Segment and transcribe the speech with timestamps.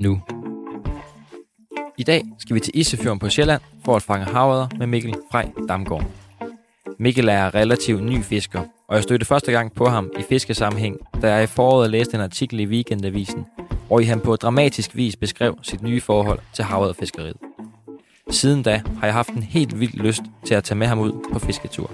[0.00, 0.20] nu.
[1.98, 5.50] I dag skal vi til Isefjorden på Sjælland for at fange havet med Mikkel Frej
[5.68, 6.04] Damgaard.
[6.98, 11.34] Mikkel er relativt ny fisker, og jeg stødte første gang på ham i fiskesammenhæng, da
[11.34, 13.46] jeg i foråret læste en artikel i Weekendavisen,
[13.86, 16.96] hvor i han på dramatisk vis beskrev sit nye forhold til havet.
[18.30, 21.12] Siden da har jeg haft en helt vild lyst til at tage med ham ud
[21.32, 21.90] på fisketur.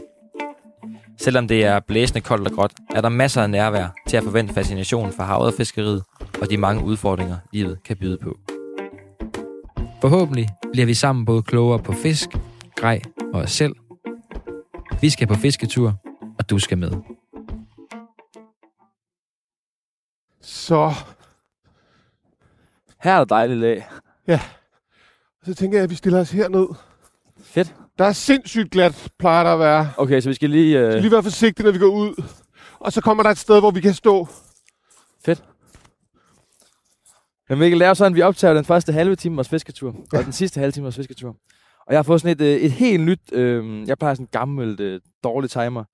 [1.19, 4.55] Selvom det er blæsende koldt og gråt, er der masser af nærvær til at forvente
[4.55, 6.02] fascinationen for havet og fiskeriet
[6.41, 8.39] og de mange udfordringer, livet kan byde på.
[10.00, 12.28] Forhåbentlig bliver vi sammen både klogere på fisk,
[12.77, 13.75] grej og os selv.
[15.00, 15.95] Vi skal på fisketur,
[16.39, 16.92] og du skal med.
[20.41, 20.92] Så,
[23.03, 23.86] Her er der dejligt lag.
[25.45, 26.67] så tænker jeg, at vi stiller os herned.
[27.41, 27.75] Fedt.
[27.98, 29.91] Der er sindssygt glat, plejer der at være.
[29.97, 30.78] Okay, så vi skal lige...
[30.78, 30.92] Vi Øh...
[30.92, 32.22] skal lige være forsigtige, når vi går ud.
[32.78, 34.28] Og så kommer der et sted, hvor vi kan stå.
[35.25, 35.44] Fedt.
[37.48, 40.19] Men Mikkel, det er sådan, vi optager den første halve time vores fisketur, ja.
[40.19, 41.28] og den sidste halve time vores fisketur.
[41.86, 44.28] Og jeg har fået sådan et, øh, et helt nyt, øh, jeg plejer sådan en
[44.33, 45.84] gammel, øh, dårlig timer.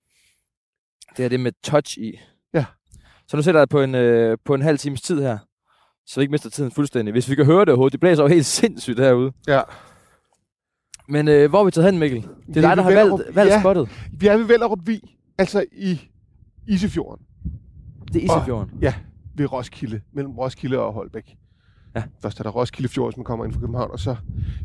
[1.17, 2.21] Det er det med touch i.
[2.55, 2.65] Ja.
[3.29, 5.39] Så nu sætter jeg på en, øh, på en halv times tid her,
[6.07, 7.13] så vi ikke mister tiden fuldstændig.
[7.13, 9.33] Hvis vi kan høre det overhovedet, det blæser jo helt sindssygt herude.
[9.49, 9.61] Ja.
[11.09, 12.21] Men øh, hvor er vi taget hen, Mikkel?
[12.49, 13.19] Det er dig, der har Vellerup.
[13.21, 13.61] valgt, valgt Ja.
[13.61, 13.89] spottet.
[14.13, 15.01] Vi er ved Vellerup Vi,
[15.39, 16.01] altså i
[16.67, 17.27] Isefjorden.
[18.13, 18.71] Det er Isefjorden.
[18.81, 18.95] Ja,
[19.35, 21.37] ved Roskilde, mellem Roskilde og Holbæk.
[21.97, 22.03] Ja.
[22.23, 24.17] Først er der Roskilde Fjord, som kommer ind fra København, og så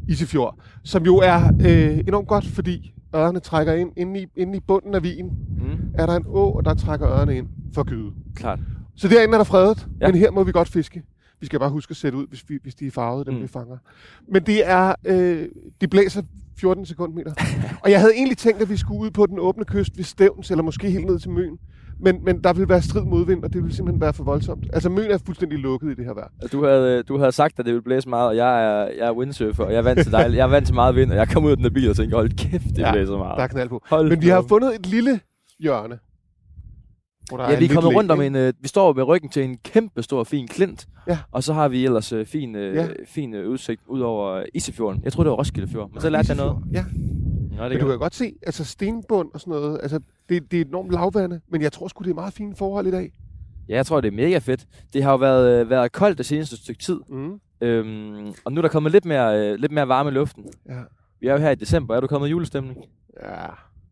[0.07, 3.91] Isefjord, som jo er øh, enormt godt, fordi ørerne trækker ind.
[3.97, 7.07] Inde i, inde i bunden af vien Mm, er der en å, og der trækker
[7.09, 8.11] ørerne ind for gyde.
[8.35, 8.59] klart.
[8.95, 10.07] Så derinde er der fredet, ja.
[10.07, 11.03] men her må vi godt fiske.
[11.39, 13.41] Vi skal bare huske at sætte ud, hvis, vi, hvis de er farvede, dem Mm.
[13.41, 13.77] vi fanger.
[14.31, 15.47] Men det er, øh,
[15.81, 16.21] de blæser
[16.59, 17.33] 14 sekundmeter.
[17.83, 20.51] og jeg havde egentlig tænkt, at vi skulle ud på den åbne kyst ved Stævns,
[20.51, 21.57] eller måske helt ned til Møn.
[21.99, 24.65] Men, men der ville være strid modvind, og det ville simpelthen være for voldsomt.
[24.73, 26.27] Altså Møn er fuldstændig lukket i det her vejr.
[26.51, 29.11] Du havde, du havde sagt, at det ville blæse meget, og jeg er, jeg er
[29.13, 31.27] windsurfer, og jeg er vant til, dejl, jeg er vant til meget vind, og jeg
[31.29, 33.37] kom ud af den der bil og tænkte, hold kæft, det Ja, blæser meget.
[33.37, 33.81] Der er knald på.
[33.89, 35.19] Hold Men vi har fundet et lille
[35.59, 35.99] hjørne.
[37.31, 40.03] Ja, vi er kommet rundt om en, øh, vi står med ryggen til en kæmpe
[40.03, 41.19] stor fin klint, Ja.
[41.31, 42.87] og så har vi ellers øh, fin, øh, Ja.
[43.05, 45.01] fin øh, udsigt ud over Isefjorden.
[45.03, 46.57] Jeg tror det var Roskilde Fjord, men så lærte jeg noget.
[46.71, 46.85] Ja,
[47.57, 49.99] Nå, det men du kan godt se, altså stenbund og sådan noget, altså
[50.29, 52.91] det, det er enormt lavvande, men jeg tror sgu, det er meget fine forhold i
[52.91, 53.11] dag.
[53.69, 54.65] Ja, jeg tror, det er mega fedt.
[54.93, 57.39] Det har jo været, øh, været koldt det seneste stykke tid, Mm.
[57.61, 60.43] øhm, og nu er der kommet lidt mere, øh, lidt mere varme i luften.
[60.69, 60.79] Ja.
[61.21, 61.95] Vi er jo her i december.
[61.95, 62.77] Er du kommet i julestemning?
[63.23, 63.45] ja.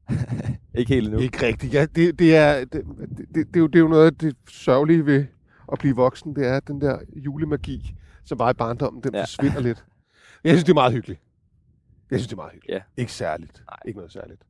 [0.75, 1.19] Ikke helt endnu.
[1.21, 1.73] Ikke rigtigt.
[1.73, 2.83] Ja, det, det, er, det, det,
[3.17, 5.25] det, det, er jo, det er jo noget af det sørgelige ved
[5.71, 6.35] at blive voksen.
[6.35, 7.95] Det er den der julemagi,
[8.25, 9.21] som var i barndommen, den Ja.
[9.21, 9.85] forsvinder lidt.
[10.43, 11.21] Jeg synes, det er meget hyggeligt.
[12.11, 12.75] Jeg synes, det er meget hyggeligt.
[12.75, 13.01] Ja.
[13.01, 13.63] Ikke særligt.
[13.69, 13.77] Nej.
[13.85, 14.41] Ikke noget særligt.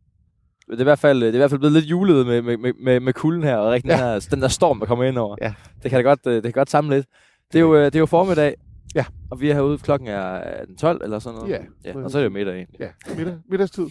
[0.69, 2.57] Det er, i hvert fald, det er i hvert fald blevet lidt julet med, med,
[2.57, 3.93] med, med, med kulden her, og rigtig ja.
[3.95, 5.35] den, her, den der storm, der kommer ind over.
[5.41, 5.53] Ja.
[5.83, 7.07] Det kan da godt, øh, det kan godt samle lidt.
[7.51, 8.55] Det er jo, øh, det er jo formiddag,
[8.95, 9.05] Ja.
[9.31, 11.51] og vi er herude, klokken er øh, den 12 eller sådan noget.
[11.51, 11.59] Ja.
[11.85, 12.79] ja og så er det jo middag egentlig.
[12.79, 13.85] Ja, middag, middagstid.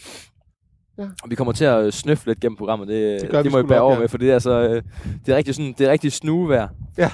[0.99, 3.45] Og vi kommer til at øh, snøffe lidt gennem programmet, det, Det det, gør vi
[3.45, 4.01] det må I bære over ja.
[4.01, 4.83] med, for det er, altså, øh,
[5.27, 6.69] det er rigtig, sådan, det er rigtig snuvejr.
[6.99, 7.11] Ja.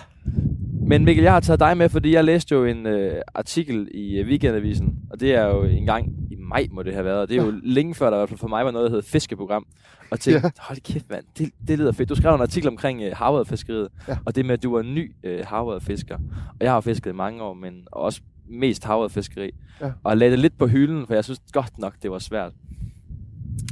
[0.86, 4.18] Men Mikkel, jeg har taget dig med, fordi jeg læste jo en øh, artikel i
[4.18, 7.28] øh, Weekendavisen, og det er jo en gang i maj, må det have været, og
[7.28, 9.02] det er jo længe før, der i hvert fald for mig var noget, der hed
[9.02, 9.66] fiskeprogram.
[10.10, 10.50] Og tænkte, Ja.
[10.58, 12.08] hold kæft mand, det, det lyder fedt.
[12.08, 14.16] Du skrev en artikel omkring øh, havrefiskeriet, Ja.
[14.24, 16.14] og det med, at du var ny øh, havrefisker.
[16.48, 19.50] Og jeg har fisket i mange år, men også mest havrefiskeri.
[19.80, 19.90] Ja.
[20.04, 22.52] Og lagde det lidt på hylden, for jeg synes godt nok, det var svært.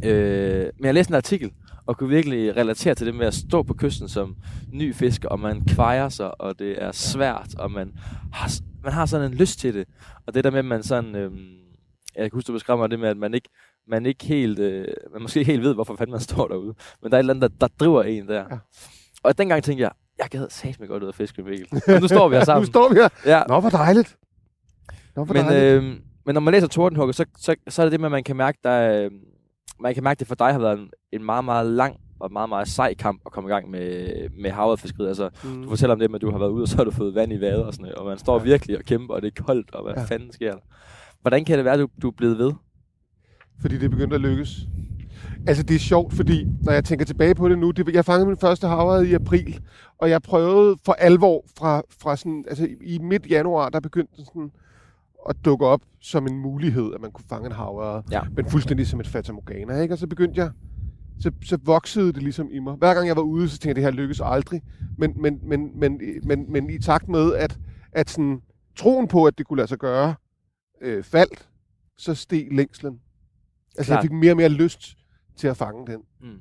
[0.05, 1.53] Øh, men jeg læste en artikel,
[1.87, 4.37] og kunne virkelig relatere til det med at stå på kysten som
[4.73, 7.93] ny fisker, og man kvejer sig, og det er svært, og man
[8.33, 8.51] har,
[8.83, 9.89] man har sådan en lyst til det.
[10.27, 11.17] Og det der med, at man sådan...
[11.17, 11.59] Øhm,
[12.17, 13.49] jeg kan huske, du beskrev mig det med, at man ikke,
[13.89, 16.75] man ikke helt, øh, man måske ikke helt ved, hvorfor fanden man står derude.
[17.03, 18.45] Men der er et eller andet, der, der driver en der.
[18.51, 18.59] Ja.
[19.23, 21.67] Og dengang tænkte jeg, jeg gad satme godt ud af fiske, Mikkel.
[21.95, 22.67] Og nu står vi her nu sammen.
[22.67, 23.09] står vi her.
[23.27, 24.17] Ja, Nå, hvor dejligt.
[25.17, 25.85] Nå, hvor men, dejligt.
[25.85, 28.25] øh, men når man læser Tordenhugger, så, så, så er det det med, at man
[28.25, 29.11] kan mærke, der, øh,
[29.81, 32.33] man kan mærke, at det for dig har været en, en meget, meget lang og
[32.33, 34.09] meget, meget sej kamp at komme i gang med,
[34.43, 35.09] med havrefiskeriet.
[35.09, 35.63] Altså, Mm.
[35.63, 37.15] du fortæller om det med, at du har været ude, og så har du fået
[37.15, 38.45] vand i vader og sådan noget, og man står Ja.
[38.45, 40.05] virkelig og kæmper, og det er koldt, og hvad Ja.
[40.05, 40.59] fanden sker der?
[41.21, 42.53] Hvordan kan det være, at du, du er blevet ved?
[43.61, 44.57] Fordi det begyndte at lykkes.
[45.47, 48.27] Altså, det er sjovt, fordi når jeg tænker tilbage på det nu, det, jeg fangede
[48.27, 49.61] min første havred i april,
[49.99, 54.51] og jeg prøvede for alvor fra, fra sådan, altså i, midt januar, der begyndte sådan
[55.29, 58.21] at dukke op som en mulighed, at man kunne fange en havre, Ja.
[58.37, 59.95] men fuldstændig som et fatamorgana, ikke?
[59.95, 60.51] Og så begyndte jeg,
[61.21, 62.75] så, så voksede det ligesom i mig.
[62.75, 64.63] Hver gang jeg var ude, så tænkte jeg, det her lykkes aldrig.
[64.99, 67.59] Men, men, men, men, men, men i takt med, at,
[67.93, 68.43] at sådan,
[68.77, 70.15] troen på, at det kunne lade sig gøre,
[70.81, 71.49] øh, faldt,
[71.97, 73.01] så steg længslen.
[73.79, 74.03] Altså, jeg Klart.
[74.05, 74.97] fik mere og mere lyst
[75.37, 76.41] til at fange den Mm.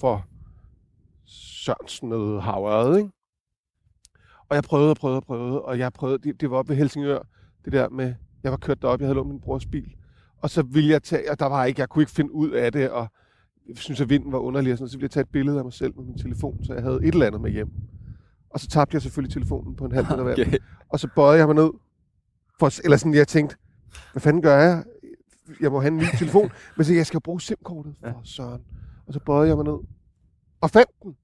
[0.00, 0.26] for
[1.26, 3.10] Sørensen noget havret, ikke?
[4.48, 6.76] Og jeg prøvede og prøvede og prøvede, og jeg prøvede, det, det var oppe ved
[6.76, 7.18] Helsingør,
[7.66, 9.94] det der med, jeg var kørt derop, jeg havde lånt min brors bil,
[10.42, 12.72] og så ville jeg tage, og der var ikke, jeg kunne ikke finde ud af
[12.72, 13.08] det, og
[13.68, 15.64] jeg synes, at vinden var underlig, og sådan, så ville jeg tage et billede af
[15.64, 17.68] mig selv med min telefon, så jeg havde et eller andet med hjem.
[18.50, 20.40] Og så tabte jeg selvfølgelig telefonen på en halv meter vand.
[20.40, 20.58] Okay.
[20.88, 21.70] Og så bøjede jeg mig ned.
[22.58, 23.56] For, eller sådan, jeg tænkte,
[24.12, 24.84] hvad fanden gør jeg?
[25.60, 26.50] Jeg må have en ny telefon.
[26.76, 28.12] Men så jeg skal bruge SIM-kortet for Ja.
[28.24, 28.62] søren.
[29.06, 29.78] Og så bøjede jeg mig ned.
[30.60, 31.16] Og fandt den.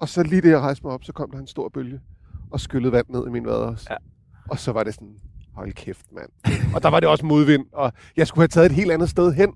[0.00, 2.00] Og så lige det, jeg rejste mig op, så kom der en stor bølge.
[2.50, 3.86] Og skyllede vand ned i min vader også.
[3.90, 3.96] Ja.
[4.50, 5.16] Og så var det sådan,
[5.56, 6.28] hold kæft, mand.
[6.74, 7.66] og der var det også modvind.
[7.72, 9.52] Og jeg skulle have taget et helt andet sted hen.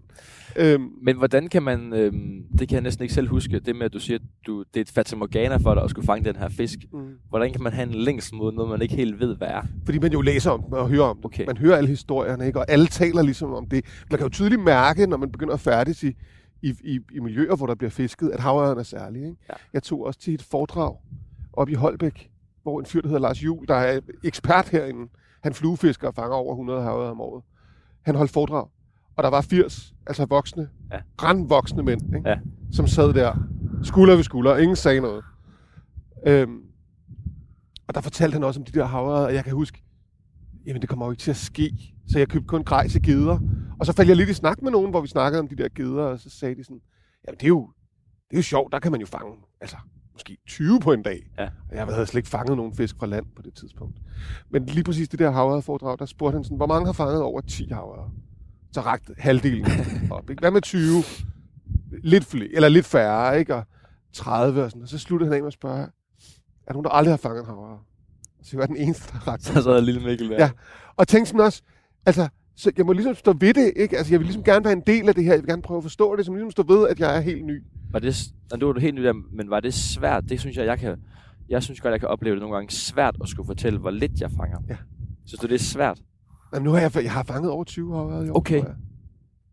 [0.57, 3.83] Øhm, Men hvordan kan man, øhm, det kan jeg næsten ikke selv huske, det med,
[3.87, 6.37] at du siger, at du, det er et fatamorgana for dig at skulle fange den
[6.37, 6.79] her fisk.
[6.93, 6.99] mm.
[7.29, 9.63] Hvordan kan man have en længsel mod noget, man ikke helt ved, hvad er?
[9.85, 11.25] Fordi man jo læser om og hører om det.
[11.25, 11.47] Okay.
[11.47, 12.59] Man hører alle historierne, ikke?
[12.59, 13.85] og alle taler ligesom om det.
[14.11, 16.13] Man kan jo tydeligt mærke, når man begynder at færdes i,
[16.63, 19.23] i, i, i miljøer, hvor der bliver fisket, at havørren er særlig.
[19.23, 19.37] Ikke?
[19.49, 19.55] Ja.
[19.73, 20.97] Jeg tog også til et foredrag
[21.53, 22.31] op i Holbæk,
[22.63, 25.09] hvor en fyr, der hedder Lars Juhl, der er ekspert herinde,
[25.43, 27.43] han fluefisker og fanger over 100 havørred om året.
[28.03, 28.69] Han holdt foredrag,
[29.17, 30.99] og der var 80, altså voksne, Ja.
[31.17, 32.29] grandvoksne mænd, ikke?
[32.29, 32.39] Ja.
[32.73, 33.35] som sad der,
[33.83, 35.25] skulder ved skulder, ingen sagde noget.
[36.27, 36.61] Øhm,
[37.89, 39.83] og der fortalte han også om de der havørred, og jeg kan huske,
[40.67, 41.71] jamen det kommer jo ikke til at ske.
[42.09, 43.39] Så jeg købte kun grej til geder.
[43.81, 45.69] Og så faldt jeg lidt i snak med nogen, hvor vi snakkede om de der
[45.75, 46.81] geder, og så sagde de sådan,
[47.27, 47.71] jamen det er jo,
[48.31, 49.77] det er jo sjovt, der kan man jo fange, altså
[50.21, 51.31] måske 20 på en dag.
[51.39, 51.45] Ja.
[51.45, 53.97] Og jeg havde slet ikke fanget nogen fisk fra land på det tidspunkt.
[54.51, 57.41] Men lige præcis det der havørredforedrag, der spurgte han sådan, hvor mange har fanget over
[57.41, 58.11] 10 havørred?
[58.73, 59.67] Så rakte halvdelen
[60.11, 60.31] op.
[60.31, 60.41] Ikke?
[60.41, 61.03] Hvad med 20?
[62.05, 63.55] Lidt, flere, eller lidt færre, ikke?
[63.55, 63.65] Og
[64.13, 64.83] 30 og sådan.
[64.83, 65.87] Og så sluttede han af med at spørge, er
[66.67, 67.79] der nogen, der aldrig har fanget en havørred?
[68.43, 70.37] Så jeg var den eneste, der rakte Så sad lille Mikkel der.
[70.37, 70.51] Ja.
[70.97, 71.63] Og tænkte sådan også,
[72.07, 72.29] altså,
[72.61, 73.99] så jeg må ligesom stå ved det, ikke?
[73.99, 75.33] Altså, jeg vil ligesom gerne være en del af det her.
[75.33, 77.45] Jeg vil gerne prøve at forstå det, som ligesom stå ved, at jeg er helt
[77.45, 77.63] ny.
[77.91, 80.25] Var det, Nå, nu var du helt ny der, men var det svært?
[80.29, 80.97] Det synes jeg, jeg kan...
[81.49, 84.21] Jeg synes godt, jeg kan opleve det nogle gange svært at skulle fortælle, hvor lidt
[84.21, 84.59] jeg fanger.
[84.69, 84.77] Ja.
[85.27, 86.03] Synes du, det er svært?
[86.55, 88.59] Jamen, nu har jeg, jeg har fanget over 20 år år, Okay.
[88.65, 88.75] jeg.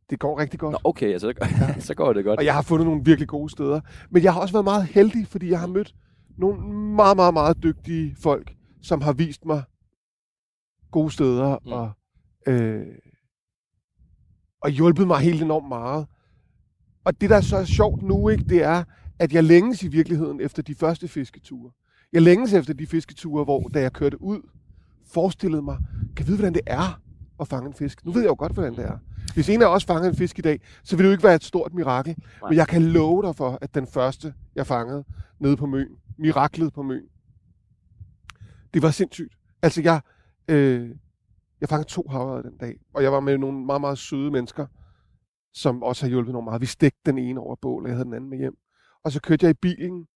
[0.09, 0.71] Det går rigtig godt.
[0.71, 1.33] Nå, okay, altså,
[1.88, 2.39] så går det godt.
[2.39, 3.81] Og jeg har fundet nogle virkelig gode steder.
[4.09, 5.95] Men jeg har også været meget heldig, fordi jeg har mødt
[6.38, 6.62] nogle
[6.95, 9.63] meget, meget, meget dygtige folk, som har vist mig
[10.92, 11.71] gode steder mm.
[11.71, 11.92] og,
[12.48, 12.86] øh,
[14.62, 16.08] og hjulpet mig helt enormt meget.
[17.04, 18.84] Og det, der er så sjovt nu, ikke, det er,
[19.20, 21.72] at jeg længes i virkeligheden efter de første fisketure.
[22.14, 24.42] Jeg længes efter de fisketure, hvor da jeg kørte ud,
[25.08, 25.78] forestillede mig,
[26.16, 27.02] kan jeg vide, hvordan det er
[27.40, 28.06] at fange en fisk?
[28.06, 28.98] Nu ved jeg jo godt, hvordan det er.
[29.34, 31.36] Hvis en af os fanger en fisk i dag, så vil det jo ikke være
[31.36, 32.16] et stort mirakel.
[32.50, 35.04] Men jeg kan love dig for, at den første, jeg fangede
[35.40, 37.02] nede på Møn, miraklet på Møn,
[38.74, 39.34] det var sindssygt.
[39.62, 40.02] Altså, jeg,
[40.48, 40.90] øh,
[41.62, 44.65] jeg fangede to havre den dag, og jeg var med nogle meget, meget søde mennesker,
[45.54, 46.62] som også har hjulpet nogle meget.
[46.62, 48.57] Vi stegte den ene over bål, og jeg havde den anden med hjem.
[49.04, 50.07] Og så kørte jeg i bilen,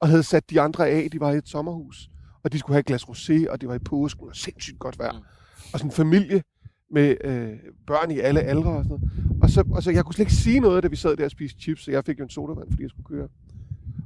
[0.00, 1.10] og havde sat de andre af.
[1.10, 2.10] De var i et sommerhus,
[2.42, 4.98] og de skulle have et glas rosé, og det var i påsken, og sindssygt godt
[4.98, 5.12] vejr.
[5.12, 5.24] Mm.
[5.72, 6.42] Og sådan en familie
[6.90, 9.42] med øh, børn i alle aldre og sådan noget.
[9.42, 11.30] Og så, og så jeg kunne slet ikke sige noget, da vi sad der og
[11.30, 13.28] spiste chips, så jeg fik jo en sodavand, fordi jeg skulle køre.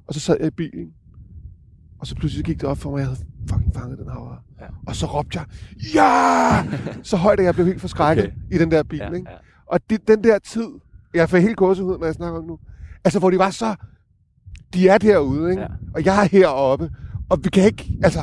[0.07, 0.95] Og så sad jeg i bilen,
[1.99, 3.26] og så pludselig gik det op for mig, at jeg havde
[3.80, 4.38] fanget den havre.
[4.61, 4.66] Ja.
[4.87, 5.47] Og så råbte jeg,
[5.95, 7.00] ja!
[7.02, 8.37] Så højt, at jeg blev helt forskrækket Okay.
[8.52, 8.99] i den der bil.
[8.99, 9.30] ja, ikke?
[9.30, 9.37] ja.
[9.66, 10.68] Og det, den der tid,
[11.14, 12.59] jeg får helt gåsehud, når jeg snakker om nu.
[13.04, 13.75] Altså, hvor de var så...
[14.75, 15.62] De er derude, ikke?
[15.62, 15.68] Ja.
[15.95, 16.90] Og jeg er heroppe.
[17.30, 17.99] Og vi kan ikke...
[18.04, 18.21] Altså,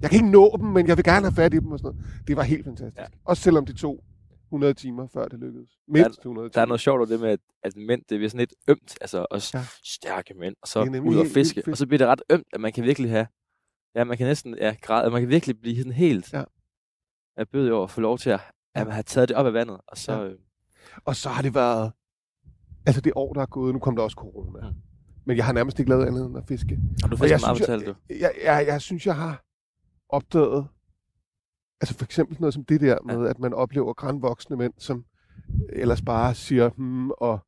[0.00, 1.94] jeg kan ikke nå dem, men jeg vil gerne have fat i dem og sådan
[1.96, 2.26] noget.
[2.28, 2.98] Det var helt fantastisk.
[2.98, 3.04] Ja.
[3.24, 4.04] Også selvom det tog
[4.48, 5.68] 100 timer, før det lykkedes.
[5.88, 6.52] Mindst 100 timer.
[6.52, 8.96] Der er noget sjovt over det med, at, at mænd, det er sådan lidt ømt,
[9.00, 9.64] altså også ja.
[9.84, 12.72] Stærke mænd, og så ud og fiske, og så bliver det ret ømt, at man
[12.72, 13.26] kan virkelig have,
[13.94, 16.44] ja, man kan næsten, ja, græde, man kan virkelig blive sådan helt, Ja.
[17.36, 18.40] jeg bød over at få lov til at,
[18.74, 20.24] at have taget det op af vandet, og så, Ja.
[20.24, 20.38] øh,
[21.04, 21.92] Og så har det været...
[22.86, 24.60] Altså, det år, der er gået, nu kom der også corona.
[24.60, 24.66] Mm.
[24.74, 24.80] Mm.
[25.24, 26.78] Men jeg har nærmest ikke lavet andet end at fiske.
[27.04, 27.94] og du jeg meget, fortalte du.
[28.10, 29.44] jeg, jeg, jeg, jeg synes, jeg har
[30.08, 30.66] opdaget,
[31.80, 33.30] altså for eksempel noget som det der med, ja.
[33.30, 35.04] at man oplever grænvoksne mænd, som
[35.68, 37.38] ellers bare siger, hmm, og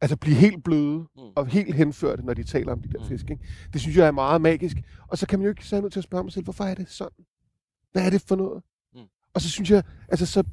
[0.00, 1.22] altså blive helt bløde Mm.
[1.36, 3.08] og helt henførte, når de taler om de der Mm.
[3.08, 3.30] fisk.
[3.30, 3.44] Ikke?
[3.72, 4.76] Det synes jeg er meget magisk.
[5.08, 6.74] Og så kan man jo ikke så nødt til at spørge mig selv, hvorfor er
[6.74, 7.24] det sådan?
[7.92, 8.62] Hvad er det for noget?
[8.94, 9.00] Mm.
[9.34, 10.44] Og så synes jeg, altså så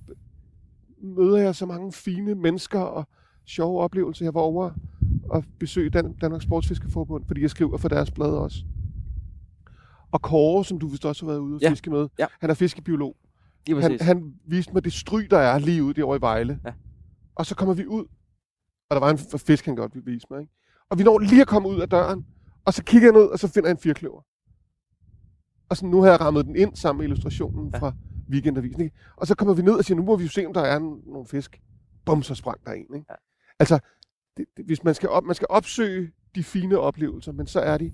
[1.01, 3.07] møder jeg så mange fine mennesker, og
[3.45, 4.25] sjove oplevelser.
[4.25, 4.71] Jeg var over
[5.29, 8.63] og besøge Dan- Danmarks Sportsfiskerforbund, fordi jeg skriver for deres blad også.
[10.11, 11.69] Og Kåre, som du vist også har været ude og Ja.
[11.69, 12.25] fiske med, Ja.
[12.41, 13.15] han er fiskebiolog.
[13.67, 14.05] Lige Han, præcis.
[14.07, 16.59] han viste mig det stry, der er lige ude derovre i Vejle.
[16.65, 16.71] Ja.
[17.35, 18.05] Og så kommer vi ud,
[18.89, 20.39] og der var en fisk, han godt ville vise mig.
[20.41, 20.53] Ikke?
[20.89, 22.25] Og vi når lige at komme ud af døren,
[22.65, 24.21] og så kigger jeg ned, og så finder jeg en firkløver.
[25.69, 27.79] Og så nu har jeg rammet den ind sammen med illustrationen Ja.
[27.79, 27.93] fra
[28.29, 28.81] Weekendavisen.
[28.81, 28.95] Ikke?
[29.15, 30.79] Og så kommer vi ned og siger, nu må vi jo se, om der er
[30.79, 31.61] nogle fisk.
[32.05, 32.81] Bum, så sprang der en.
[32.95, 33.05] Ikke?
[33.09, 33.15] Ja.
[33.59, 33.79] Altså,
[34.37, 37.77] det, det, hvis man skal, op, man skal opsøge de fine oplevelser, men så er
[37.77, 37.91] de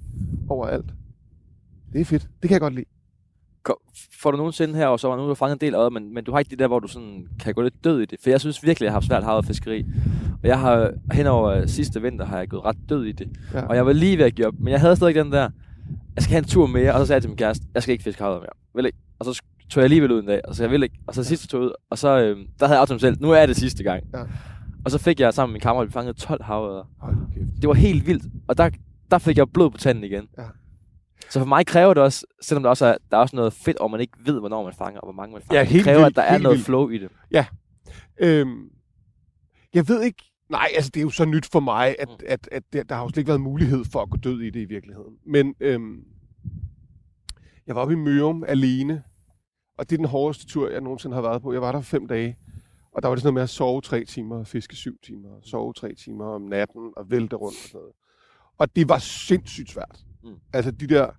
[0.50, 0.94] overalt.
[1.94, 2.22] Det er fedt.
[2.42, 2.86] Det kan jeg godt lide.
[3.64, 3.78] Kom-
[4.22, 6.14] Får du nogensinde her, og så var nu du fanget en del af det, men,
[6.14, 8.20] men du har ikke det der, hvor du sådan kan gå lidt død i det.
[8.24, 9.86] For jeg synes virkelig, jeg har haft svært havet fiskeri.
[10.44, 13.30] Og jeg har hen over sidste vinter, har jeg gået ret død i det.
[13.54, 13.62] Ja.
[13.66, 15.50] Og jeg var lige ved at give op, men jeg havde stadig den der,
[16.16, 17.94] jeg skal have en tur mere, og så sagde jeg til min kæreste, jeg skal
[17.94, 18.50] ikke fiske havet mere.
[18.76, 18.98] Vil ikke.
[19.20, 21.00] Og så tog jeg alligevel ud en dag, og så jeg vil ikke.
[21.08, 23.32] Og så sidste tog ud, og så øh, der havde jeg aftalt mig selv, nu
[23.32, 24.04] er det sidste gang.
[24.14, 24.24] Ja.
[24.86, 26.84] Og så fik jeg sammen med min kammerat, vi fangede 12 havørder.
[27.00, 27.62] Hold nu kæft.
[27.62, 28.70] Det var helt vildt, og der,
[29.12, 30.28] der fik jeg blod på tanden igen.
[30.38, 30.44] Ja.
[31.30, 33.78] Så for mig kræver det også, selvom der også er, der er også noget fedt,
[33.78, 35.60] og man ikke ved, hvornår man fanger, og hvor mange man fanger.
[35.60, 36.66] Ja, helt det kræver, vildt, at der er noget vildt.
[36.66, 37.10] flow i det.
[38.20, 38.70] Øhm,
[39.74, 40.31] jeg ved ikke...
[40.52, 42.26] Nej, altså det er jo så nyt for mig, at, Mm.
[42.28, 44.50] at, at der, der har jo slet ikke været mulighed for at gå død i
[44.50, 45.18] det i virkeligheden.
[45.26, 46.06] Men øhm,
[47.68, 49.04] jeg var oppe i Mørum alene,
[49.78, 51.54] og det er den hårdeste tur, jeg nogensinde har været på.
[51.54, 52.38] Jeg var der fem dage,
[52.92, 55.74] og der var det sådan noget med at sove tre timer, fiske syv timer, sove
[55.74, 57.94] tre timer om natten, og vælte rundt og sådan noget.
[58.58, 60.06] Og det var sindssygt svært.
[60.24, 60.36] Mm.
[60.54, 61.12] Altså de der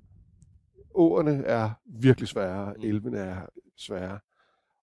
[0.95, 2.83] åerne er virkelig svære, Mm.
[2.83, 3.47] elvene er
[3.77, 4.19] svære.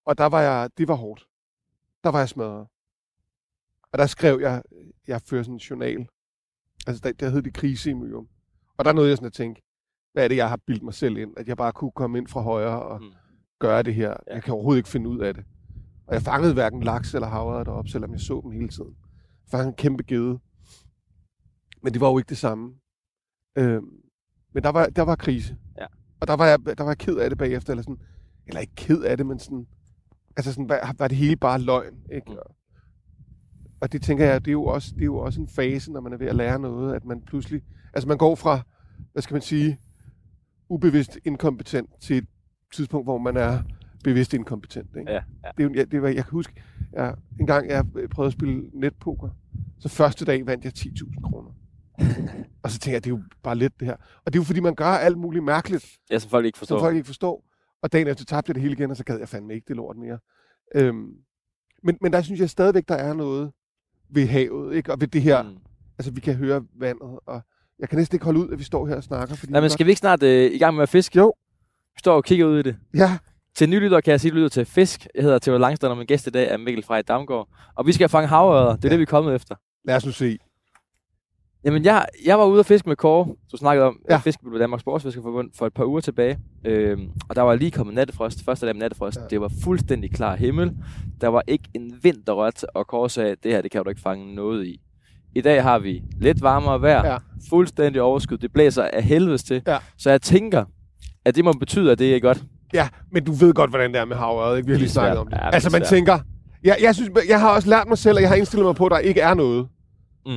[0.06, 1.28] Og der var jeg, det var hårdt.
[2.04, 2.68] Der var jeg smadret.
[3.94, 4.62] Og der skrev jeg,
[5.08, 6.08] jeg fører sådan en journal.
[6.88, 8.28] Altså der, der hed det krise i Myrum.
[8.78, 9.62] Og der nåede jeg sådan at tænke,
[10.14, 11.34] hvad er det, jeg har bildt mig selv ind?
[11.38, 13.12] At jeg bare kunne komme ind fra højre og Mm.
[13.60, 14.16] gøre det her.
[14.28, 15.46] Jeg kan overhovedet ikke finde ud af det.
[16.08, 18.96] Og jeg fangede hverken laks eller havre deroppe, selvom jeg så dem hele tiden.
[19.44, 20.40] Jeg fangede en kæmpe gede.
[21.84, 22.74] Men det var jo ikke det samme.
[23.58, 24.02] Øhm,
[24.54, 25.58] men der var, der var krise.
[25.78, 25.86] Ja.
[26.20, 27.74] Og der var, jeg, der var jeg ked af det bagefter.
[27.74, 28.02] Eller, sådan,
[28.48, 29.68] eller ikke ked af det, men sådan...
[30.38, 32.04] Altså sådan, var, var det hele bare løgn?
[32.14, 32.32] Ikke?
[32.32, 32.38] Mm.
[32.38, 32.56] Og
[33.88, 36.14] det tænker jeg, det er, jo også, det er jo også en fase, når man
[36.14, 37.62] er ved at lære noget, at man pludselig...
[37.94, 38.62] Altså man går fra,
[39.14, 39.80] hvad skal man sige,
[40.70, 42.26] ubevidst inkompetent til et
[42.74, 43.62] tidspunkt, hvor man er
[44.04, 44.90] bevidst inkompetent.
[45.00, 45.12] Ikke?
[45.12, 45.50] Ja, ja.
[45.58, 48.34] Det, er jo- ja, det var, jeg kan huske, jeg, en gang jeg prøvede at
[48.34, 49.30] spille netpoker,
[49.80, 51.52] så første dag vandt jeg 10.000 kroner.
[52.64, 53.96] og så tænker jeg, det er jo bare lidt det her.
[54.26, 56.60] Og det er jo fordi, man gør alt muligt mærkeligt, Ja, som folk ikke som
[56.60, 56.80] forstår.
[56.80, 57.46] folk ikke forstår.
[57.82, 59.76] Og dagen efter tabte jeg det hele igen, og så gad jeg fandme ikke det
[59.76, 60.20] lort mere.
[60.76, 61.12] Øhm,
[61.84, 63.52] men, men der synes jeg stadigvæk, der er noget
[64.10, 64.92] ved havet, ikke?
[64.92, 65.50] og ved det her, mm.
[66.00, 67.42] Altså vi kan høre vandet, og
[67.80, 69.36] jeg kan næsten ikke holde ud, at vi står her og snakker.
[69.36, 71.18] Fordi Nej, men skal vi ikke snart øh, i gang med at fiske?
[71.20, 71.34] Jo.
[71.96, 72.76] Vi står og kigger ud i det.
[72.94, 73.18] Ja,
[73.56, 75.08] Til nylytter kan jeg sige, at du lytter til Fisk.
[75.16, 77.48] Jeg hedder Theodor Langstrand, og min gæst i dag er Mikkel Frej Damgaard.
[77.76, 78.76] Og vi skal fange havørder.
[78.76, 78.90] Det er Ja.
[78.90, 79.56] det, vi er kommet efter.
[79.86, 80.38] lad os nu se.
[81.66, 84.14] Jamen, jeg, jeg var ude og fiske med Kåre, du snakkede om, Ja.
[84.14, 84.20] ja.
[84.20, 86.40] fiske med Danmarks Sportsfiskerforbund for et par uger tilbage.
[86.66, 89.18] Øhm, og der var lige kommet nattefrost, første dag med nattefrost.
[89.18, 89.22] Ja.
[89.30, 90.72] Det var fuldstændig klar himmel.
[91.22, 93.90] Der var ikke en vind, der rørte, og Kåre sagde, det her, det kan du
[93.90, 94.82] ikke fange noget i.
[95.36, 97.18] I dag har vi lidt varmere vejr, Ja.
[97.50, 98.38] fuldstændig overskud.
[98.38, 99.62] Det blæser af helvedes til.
[99.68, 99.78] Ja.
[99.98, 100.66] Så jeg tænker,
[101.26, 102.44] at det må betyde, at det er godt.
[102.74, 104.66] Ja, men du ved godt, hvordan det er med havøret, ikke?
[104.68, 105.38] Vi har lige snakket om det.
[105.38, 106.20] Ja, det altså, man tænker...
[106.64, 108.86] Jeg, jeg, synes, jeg har også lært mig selv, at jeg har indstillet mig på,
[108.86, 109.68] at der ikke er noget.
[110.26, 110.32] Mm.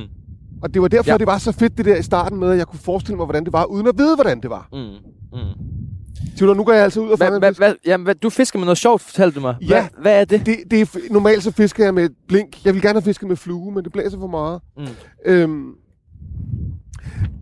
[0.63, 1.17] Og det var derfor, ja.
[1.17, 3.45] Det var så fedt, det der i starten med, at jeg kunne forestille mig, hvordan
[3.45, 4.69] det var, uden at vide, hvordan det var.
[4.73, 4.79] Mm.
[5.33, 6.55] Mm.
[6.55, 7.59] Nu går jeg altså ud og hvad, fisk.
[7.59, 9.55] hvad, jamen, hvad, du fisker med noget sjovt, fortalte du mig.
[9.61, 9.67] Ja.
[9.67, 10.45] Hvad, hvad er det?
[10.45, 12.65] Det, det er, normalt så fisker jeg med et blink.
[12.65, 14.61] Jeg vil gerne have fisket med flue, men det blæser for meget.
[14.77, 14.85] Mm.
[15.25, 15.71] Øhm,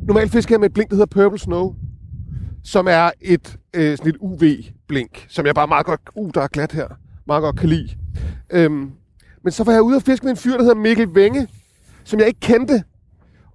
[0.08, 1.76] normalt fisker jeg med et blink, der hedder Purple Snow,
[2.64, 6.48] som er et, øh, sådan et UV-blink, som jeg bare meget godt, uh, der er
[6.48, 6.88] glat her,
[7.28, 7.90] meget godt kan lide.
[8.52, 8.92] Øhm,
[9.44, 11.48] men så var jeg ude og fiske med en fyr, der hedder Mikkel Venge,
[12.04, 12.84] som jeg ikke kendte,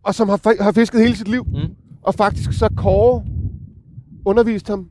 [0.06, 1.44] og som har, har fisket hele sit liv.
[1.46, 1.74] Mm.
[2.02, 3.24] Og faktisk så Kåre
[4.24, 4.90] underviste ham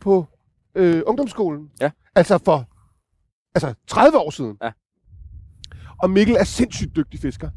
[0.00, 0.26] på
[0.74, 1.70] øh, ungdomsskolen.
[1.80, 1.90] Ja.
[2.14, 2.68] Altså for
[3.54, 4.56] altså 30 år siden.
[4.62, 4.70] Ja.
[6.02, 7.50] Og Mikkel er sindssygt dygtig fisker.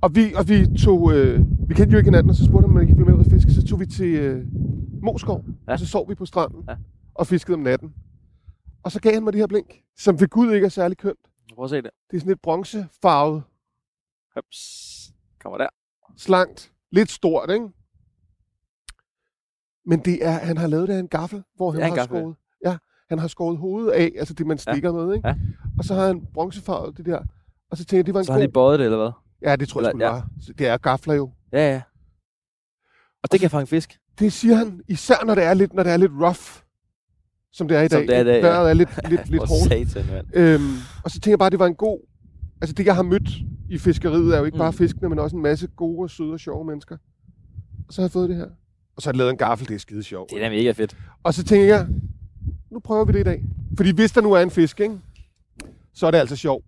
[0.00, 2.70] Og vi, og vi tog, øh, vi kendte jo ikke hinanden, og så spurgte han,
[2.70, 3.52] om man ikke ville med ud og fiske.
[3.52, 4.44] Så tog vi til øh,
[5.02, 5.72] Moskov, ja.
[5.72, 6.76] Og så sov vi på stranden Ja.
[7.14, 7.94] og fiskede om natten.
[8.82, 11.18] Og så gav han mig det her blink, som ved Gud ikke er særlig kønt.
[11.54, 11.90] Prøv at se det.
[12.10, 13.42] Det er sådan et bronzefarvet,
[14.34, 15.12] Hops.
[15.42, 15.66] Kommer der.
[16.18, 17.68] Slankt, lidt stort, ikke?
[19.86, 22.20] Men det er, han har lavet det af en gaffel, hvor han har gaffel, ja.
[22.22, 22.76] skåret, ja,
[23.08, 25.04] han har skåret hovedet af, altså det man stikker ja.
[25.04, 25.28] med, ikke?
[25.28, 25.34] Ja.
[25.78, 27.18] Og så har han bronzefarvet det der.
[27.70, 28.46] Og så tænkte jeg, det var en Så har han god...
[28.46, 29.10] lige bøjet det, eller hvad?
[29.50, 30.20] Ja, det tror jeg skulle ja.
[30.40, 31.30] Så Det er gafler jo.
[31.52, 31.82] Ja, ja.
[33.22, 33.98] Og det kan fange fisk.
[34.18, 36.40] Det siger han, især når det er lidt, når det er lidt rough,
[37.52, 38.08] som det er i Som dag.
[38.08, 38.48] det er i dag, ja.
[38.48, 39.88] Vejret er lidt, lidt, lidt hårdt.
[39.88, 40.26] satan, mand.
[40.34, 40.60] Øhm,
[41.04, 42.00] og så tænker jeg bare, det var en god...
[42.60, 43.28] Altså det, jeg har mødt
[43.68, 44.58] i fiskeriet er jo ikke Mm.
[44.58, 46.96] bare fiskene, men også en masse gode, og søde og sjove mennesker.
[47.88, 48.46] Og så har jeg fået det her.
[48.96, 50.30] Og så har jeg lavet en gaffel, det er skide sjovt.
[50.30, 50.96] Det er da mega fedt.
[51.22, 51.86] Og så tænker jeg,
[52.70, 53.42] nu prøver vi det i dag.
[53.76, 54.94] Fordi hvis der nu er en fisk, ikke?
[55.94, 56.64] så er det altså sjovt.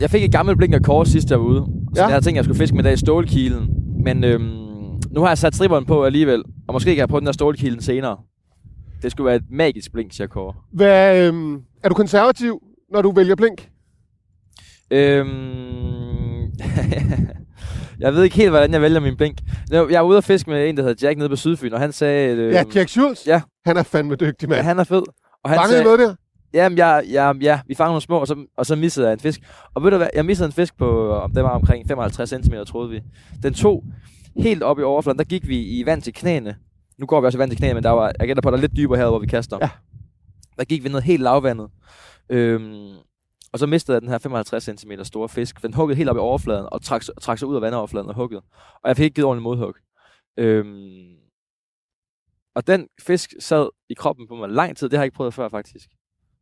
[0.00, 1.60] Jeg fik et gammelt blink af kors sidst jeg var ude.
[1.94, 2.02] Så Ja.
[2.02, 3.68] jeg havde tænkt, at jeg skulle fiske med dag i stålkilen.
[4.04, 4.44] Men øhm,
[5.10, 6.42] nu har jeg sat stripperen på alligevel.
[6.68, 8.16] Og måske kan jeg prøve den der stålkilen senere.
[9.02, 10.54] Det skulle være et magisk blink, siger Kåre.
[10.72, 12.62] Hvad, øhm, er du konservativ,
[12.92, 13.70] når du vælger blink?
[14.94, 16.50] Øhm...
[18.00, 19.38] jeg ved ikke helt, hvordan jeg vælger min blink.
[19.70, 21.92] Jeg er ude og fiske med en, der hedder Jack nede på Sydfyn, og han
[21.92, 22.36] sagde...
[22.36, 23.26] Øhm, Ja, Jack Schultz.
[23.26, 23.40] ja.
[23.66, 24.58] Han er fandme dygtig, mand.
[24.58, 25.02] ja, han er fed.
[25.44, 26.14] Og han Fangede sagde, noget der?
[26.54, 29.20] Jamen, jeg, jeg, ja, vi fangede nogle små, og så, og så missede jeg en
[29.20, 29.40] fisk.
[29.74, 32.54] Og ved du hvad, jeg missede en fisk på, om det var omkring 55 cm,
[32.66, 33.00] troede vi.
[33.42, 33.84] Den tog
[34.36, 36.56] helt op i overfladen, der gik vi i vand til knæene.
[36.98, 38.52] Nu går vi også i vand til knæene, men der var, jeg gætter på, at
[38.52, 39.58] der er lidt dybere her, hvor vi kaster.
[39.62, 39.68] Ja.
[40.58, 41.68] Der gik vi ned helt lavvandet.
[42.30, 42.88] Øhm,
[43.54, 45.62] og så mistede jeg den her 55 cm store fisk.
[45.62, 48.42] Den huggede helt op i overfladen, og trak, trak sig ud af vandoverfladen og huggede.
[48.82, 49.74] Og jeg fik ikke givet ordentligt modhug.
[50.38, 51.16] Øhm,
[52.54, 54.88] og den fisk sad i kroppen på mig lang tid.
[54.88, 55.86] Det har jeg ikke prøvet før, faktisk.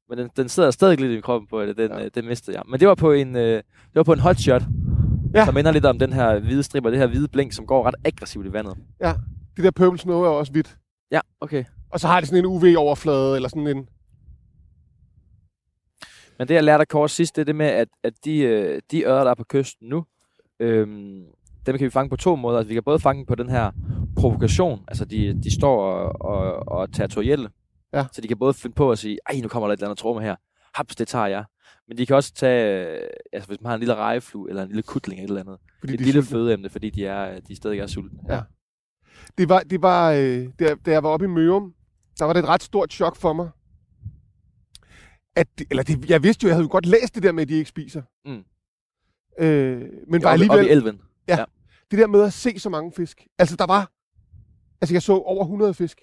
[0.08, 1.76] Men den, den sidder stadig lidt i kroppen på det.
[1.76, 2.04] Den, Ja.
[2.04, 2.64] øh, den mistede jeg.
[2.68, 4.62] Men det var på en, øh, det var på en hotshot.
[5.34, 5.44] Ja.
[5.44, 7.94] Som minder lidt om den her hvide stripper, det her hvide blink, som går ret
[8.04, 8.76] aggressivt i vandet.
[9.00, 9.14] Ja.
[9.56, 10.76] Det der purple snow er også hvidt.
[11.10, 11.64] Ja, okay.
[11.90, 13.88] Og så har det sådan en UV-overflade, eller sådan en...
[16.42, 18.80] Men det, jeg lærte af kort sidst, det er det med, at, at de, øh,
[18.90, 20.04] de ører, der er på kysten nu,
[20.60, 21.24] øhm,
[21.66, 22.58] dem kan vi fange på to måder.
[22.58, 23.70] Altså, vi kan både fange dem på den her
[24.16, 27.50] provokation, altså de, de står og, og, og er territorielle.
[27.92, 28.06] Ja.
[28.12, 29.98] Så de kan både finde på at sige, ej, nu kommer der et eller andet
[29.98, 30.36] tromme her.
[30.74, 31.44] Haps, det tager jeg.
[31.88, 34.68] Men de kan også tage, øh, altså hvis man har en lille rejeflue, eller en
[34.68, 35.66] lille kutling eller et eller andet.
[35.80, 36.38] Fordi et de lille sultne.
[36.38, 38.18] fødeemne, fordi de, er, de stadig er sultne.
[38.28, 38.40] Ja.
[39.38, 41.74] Det var, det var øh, da, da jeg var oppe i Mørum,
[42.18, 43.50] der var det et ret stort chok for mig.
[45.36, 47.42] At, det- eller det, jeg vidste jo, jeg havde jo godt læst det der med,
[47.42, 48.02] at de ikke spiser.
[48.24, 48.44] Mm.
[49.44, 51.00] Øh, men var alligevel oppe i elven.
[51.90, 53.26] det der med at se så mange fisk.
[53.38, 53.90] Altså der var,
[54.80, 56.00] altså jeg så over 100 fisk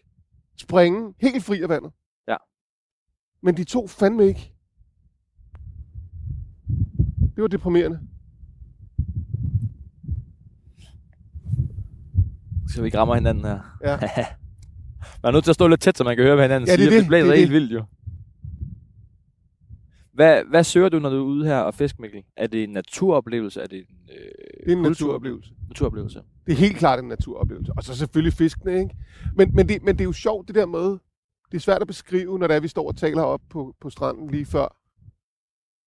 [0.58, 1.92] springe helt fri af vandet.
[2.28, 2.36] Ja.
[3.44, 4.54] Men de to fandme ikke.
[7.36, 8.00] Det var deprimerende.
[12.70, 13.60] Så vi ikke rammer hinanden her.
[13.84, 13.98] Ja.
[15.24, 16.74] Man er nødt til at stå lidt tæt, så man kan høre, hvad hinanden Ja,
[16.76, 16.92] det er siger.
[16.92, 17.54] det, Det blæser det helt det.
[17.62, 17.84] vildt jo.
[20.20, 22.24] Hvad, hvad søger du, når du er ude her og fisk, Mikkel?
[22.38, 23.62] Er det en naturoplevelse?
[23.62, 24.16] Er det en, øh,
[24.66, 25.54] Det er en kultur- naturoplevelse.
[25.68, 26.24] naturoplevelse?
[26.46, 27.74] Det er helt klart en naturoplevelse.
[27.78, 28.96] Og så selvfølgelig fiskene, ikke?
[29.36, 30.90] Men, men, det, men det er jo sjovt, det der med,
[31.52, 33.90] det er svært at beskrive, når det er, vi står og taler op på, på
[33.90, 34.68] stranden lige før,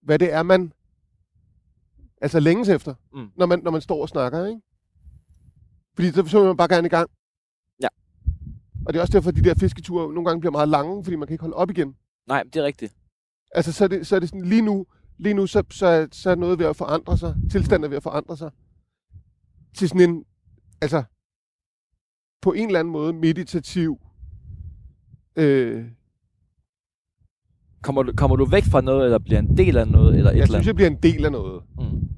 [0.02, 0.72] hvad det er, man
[2.22, 3.28] altså længes efter, Mm.
[3.36, 4.60] når, man, når man står og snakker, ikke?
[5.94, 7.10] Fordi så, så vil man bare gerne i gang.
[7.82, 7.88] Ja.
[8.86, 11.16] Og det er også derfor, at de der fisketure nogle gange bliver meget lange, fordi
[11.16, 11.96] man kan ikke holde op igen.
[12.28, 12.96] Nej, det er rigtigt.
[13.54, 14.86] Altså, så er det, så er det sådan, lige nu,
[15.18, 17.34] lige nu så, så, er- så er noget ved at forandre sig.
[17.50, 18.50] Tilstanden er ved at forandre sig.
[19.76, 20.24] Til sådan en,
[20.80, 21.02] altså,
[22.42, 23.98] på en eller anden måde meditativ,
[25.36, 25.84] øh,
[27.82, 30.36] Kommer du, kommer du væk fra noget, eller bliver en del af noget, eller et
[30.36, 31.62] jeg eller synes, jeg bliver en del af noget.
[31.78, 32.08] Mm.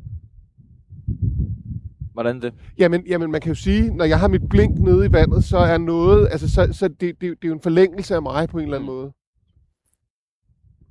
[2.13, 2.55] Hvordan det?
[2.79, 5.59] Jamen, jamen, man kan jo sige, når jeg har mit blink nede i vandet, så
[5.59, 8.59] er noget, altså, så, så det, det, det er jo en forlængelse af mig på
[8.59, 8.97] en eller anden Mm.
[8.97, 9.13] måde.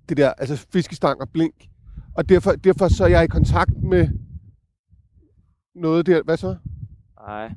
[0.09, 1.55] Det der, altså fiskestang og blink.
[2.15, 4.07] Og derfor, derfor så er jeg i kontakt med
[5.75, 6.23] noget der.
[6.23, 6.55] Hvad så?
[7.27, 7.51] Nej,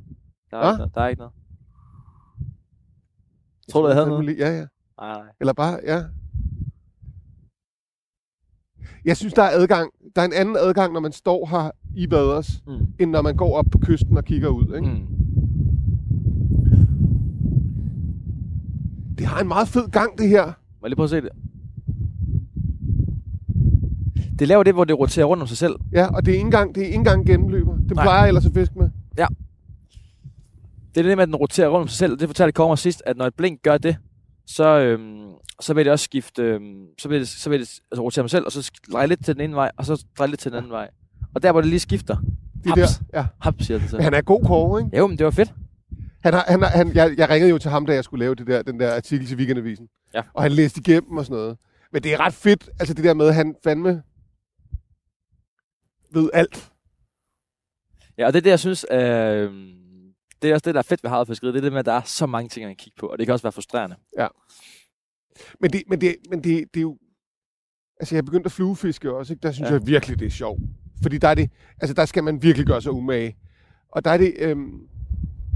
[0.51, 0.71] der er, Hva?
[0.71, 0.95] ikke noget.
[0.95, 1.33] der er ikke noget.
[3.71, 4.25] Tror du, jeg havde noget?
[4.25, 4.67] lige- Ja, ja.
[5.01, 5.33] Nej, nej.
[5.41, 6.03] Eller bare, ja.
[9.05, 9.91] Jeg synes, der er adgang.
[10.17, 12.87] Der er en anden adgang, når man står her i Vaders, Mm.
[12.99, 14.75] end når man går op på kysten og kigger ud.
[14.77, 14.89] Ikke?
[14.91, 15.07] Mm.
[19.19, 20.45] Det har en meget fed gang, det her.
[20.47, 21.31] Må jeg lige prøve at se det?
[24.39, 25.75] Det laver det, hvor det roterer rundt om sig selv.
[25.93, 27.77] Ja, og det er ikke engang, det er ikke engang gennemløber.
[27.77, 28.05] Det Nej.
[28.05, 28.91] plejer ellers at fiske med.
[30.95, 32.19] Det er det med, at den roterer rundt om sig selv.
[32.19, 33.97] Det fortalte Kormer sidst, at når et blink gør det,
[34.47, 35.29] så, øhm,
[35.61, 38.31] så vil det også skifte, øhm, så vil det, så vil det altså, rotere sig
[38.31, 40.59] selv, og så dreje lidt til den ene vej, og så dreje lidt til den
[40.59, 40.89] anden vej.
[41.35, 42.17] Og der, hvor det lige skifter,
[42.65, 42.99] Det Haps.
[43.13, 43.19] der.
[43.21, 43.27] Ja.
[43.41, 44.01] hap, siger det så.
[44.03, 44.97] Han er god kåre, ikke?
[44.97, 45.53] Jo, men det var fedt.
[46.25, 48.35] Han har, han har, han, jeg, jeg ringede jo til ham, da jeg skulle lave
[48.35, 49.87] det der, den der artikel til Weekendavisen.
[50.15, 50.21] Ja.
[50.35, 51.57] Og han læste igennem og sådan noget.
[51.93, 54.03] Men det er ret fedt, altså det der med, at han fandme
[56.13, 56.73] ved alt.
[58.19, 58.99] Ja, og det er det, jeg synes, øh,
[60.43, 61.55] det er også det, der er fedt ved havfiskeriet.
[61.55, 63.19] Det er det med, at der er så mange ting, man kan kigge på, og
[63.19, 63.97] det kan også være frustrerende.
[65.61, 66.99] Men det, men det, men det, det er jo...
[68.01, 69.43] Altså, jeg er begyndt at fluefiske også, ikke?
[69.43, 69.75] Der synes Ja.
[69.75, 69.79] ja.
[69.81, 70.61] jeg virkelig, det er sjovt.
[71.03, 71.51] Fordi der er det...
[71.81, 73.37] Altså, der skal man virkelig gøre sig umage.
[73.93, 74.35] Og der er det...
[74.39, 74.81] Øhm,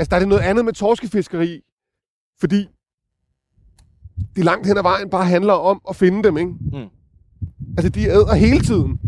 [0.00, 1.60] altså, der er det noget andet med torskefiskeri.
[2.40, 2.68] Fordi
[4.36, 6.50] det langt hen ad vejen bare handler om at finde dem, ikke?
[6.50, 6.88] Mm.
[7.78, 9.00] Altså, de æder hele tiden.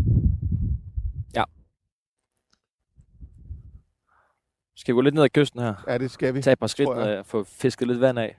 [4.83, 5.73] Skal vi gå lidt ned ad kysten her?
[5.87, 6.41] Ja, det skal vi.
[6.41, 8.37] Tag et par skridt og få fisket lidt vand af.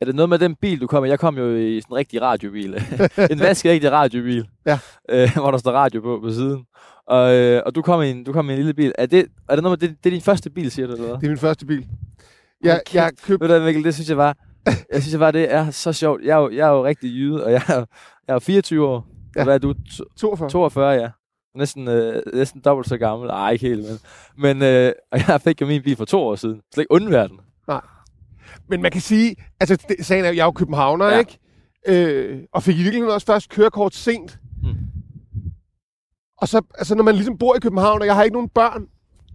[0.00, 1.08] Er det noget med den bil, du kom i?
[1.08, 2.74] Jeg kom jo i sådan en rigtig radiobil.
[3.30, 4.48] en vaskeægte radiobil.
[4.66, 4.78] Ja.
[5.08, 6.64] Øh, hvor der står radio på på siden.
[7.06, 8.92] Og, øh, og du kom i en, du kom i en lille bil.
[8.98, 11.16] Er det, er det noget med, det, det er din første bil, siger du, eller?
[11.18, 11.86] Det er min første bil.
[12.64, 12.94] Jeg, kæft.
[12.94, 13.48] jeg købte...
[13.48, 14.34] Ved du Mikkel, det synes jeg bare,
[14.92, 16.22] jeg synes jeg bare, det er så sjovt.
[16.24, 17.84] Jeg er jo, jeg er jo rigtig jyde, og jeg er,
[18.26, 19.09] jeg er jo 24 år.
[19.36, 19.44] Ja.
[19.44, 19.74] Hvad er du?
[20.16, 20.50] 42.
[20.50, 21.08] 42, ja.
[21.54, 23.30] Næsten, øh, næsten dobbelt så gammel.
[23.30, 23.98] Ej, ikke helt, men...
[24.58, 26.60] Men øh, og jeg fik jo min bil for to år siden.
[26.74, 27.40] Slet ikke undvære den.
[28.68, 31.18] Men man kan sige, altså det, sagen er, jeg er jo københavner, Ja.
[31.18, 31.38] ikke?
[31.88, 34.38] Øh, og fik i virkeligheden også først kørekort sent.
[34.62, 34.68] Mm.
[36.38, 38.86] Og så, altså når man ligesom bor i København, og jeg har ikke nogen børn,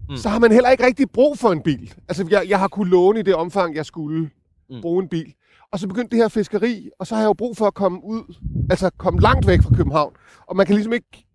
[0.09, 0.17] Mm.
[0.17, 1.93] så har man heller ikke rigtig brug for en bil.
[2.07, 4.29] Altså jeg, jeg har kunnet låne i det omfang, jeg skulle
[4.69, 4.81] mm.
[4.81, 5.33] bruge en bil.
[5.75, 8.03] Og så begyndte det her fiskeri, og så har jeg jo brug for at komme
[8.03, 8.35] ud,
[8.69, 10.13] altså komme langt væk fra København.
[10.45, 11.25] Og man kan ligesom ikke,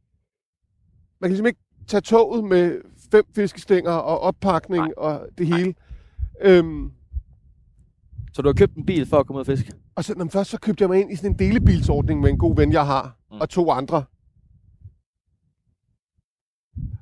[1.20, 4.92] man kan ligesom ikke tage toget med fem fiskestænger og oppakning Nej.
[4.96, 5.74] og det hele.
[6.42, 6.92] Øhm,
[8.32, 9.72] Så du har købt en bil for at komme ud og fiske?
[9.94, 12.38] og så, når først så købte jeg mig ind i sådan en delebilsordning med en
[12.38, 13.40] god ven, jeg har, mm.
[13.40, 14.04] og to andre.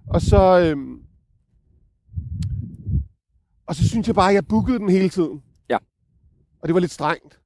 [0.07, 1.03] Og så, øhm,
[3.66, 5.42] og så synes jeg bare, at jeg bookede den hele tiden.
[6.60, 7.40] Og det var lidt strengt.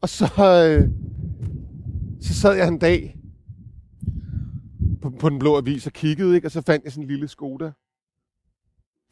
[0.00, 0.88] Og så, øh,
[2.20, 3.16] så sad jeg en dag
[5.02, 6.46] på, på den blå avis og kiggede, ikke?
[6.46, 7.72] og så fandt jeg sådan en lille Skoda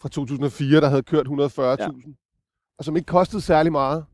[0.01, 1.89] fra 2004, der havde kørt 140.000, ja.
[2.79, 4.05] og som ikke kostede særlig meget.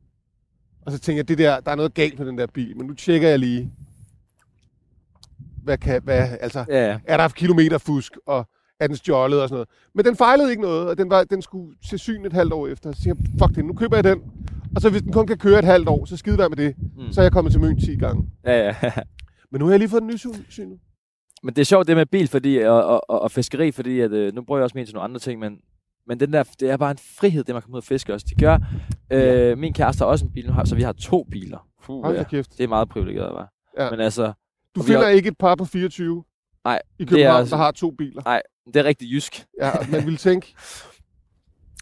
[0.87, 2.87] Og så tænkte jeg, det der, der er noget galt med den der bil, men
[2.87, 3.73] nu tjekker jeg lige,
[5.63, 7.01] hvad kan, hvad, altså, Ja, ja.
[7.05, 8.49] er der kilometerfusk, og
[8.81, 9.69] er den stjålet og sådan noget.
[9.95, 12.67] Men den fejlede ikke noget, og den, var, den skulle til syn et halvt år
[12.67, 12.93] efter.
[12.93, 14.23] Så tænkte jeg, fuck det, nu køber jeg den.
[14.75, 16.75] Og så hvis den kun kan køre et halvt år, så skide være med det.
[16.97, 17.13] Mm.
[17.13, 18.31] Så er jeg kommet til Møn 10 gange.
[18.45, 18.93] ja, ja.
[19.53, 20.71] Men nu har jeg lige fået den nye syn.
[21.43, 24.13] Men det er sjovt det med bil fordi, og, og, og, og fiskeri, fordi at,
[24.13, 25.57] øh, nu bruger jeg også min til nogle andre ting, men,
[26.07, 28.27] men den der, det er bare en frihed, det man kommer ud og fiske også.
[28.31, 28.59] Det gør,
[29.13, 31.69] øh, min kæreste har også en bil nu, så vi har to biler.
[31.85, 32.23] Puh, Hold ja.
[32.23, 32.59] kæft.
[32.59, 33.53] Det er meget privilegeret, var.
[33.79, 33.91] Ja.
[33.91, 34.33] Men altså,
[34.75, 36.25] Du finder har- ikke et par på 24
[36.65, 38.23] Nej, i er København, altså- der har to biler.
[38.25, 39.45] nej, det er rigtig jysk.
[39.63, 40.55] Ja, man ville tænke,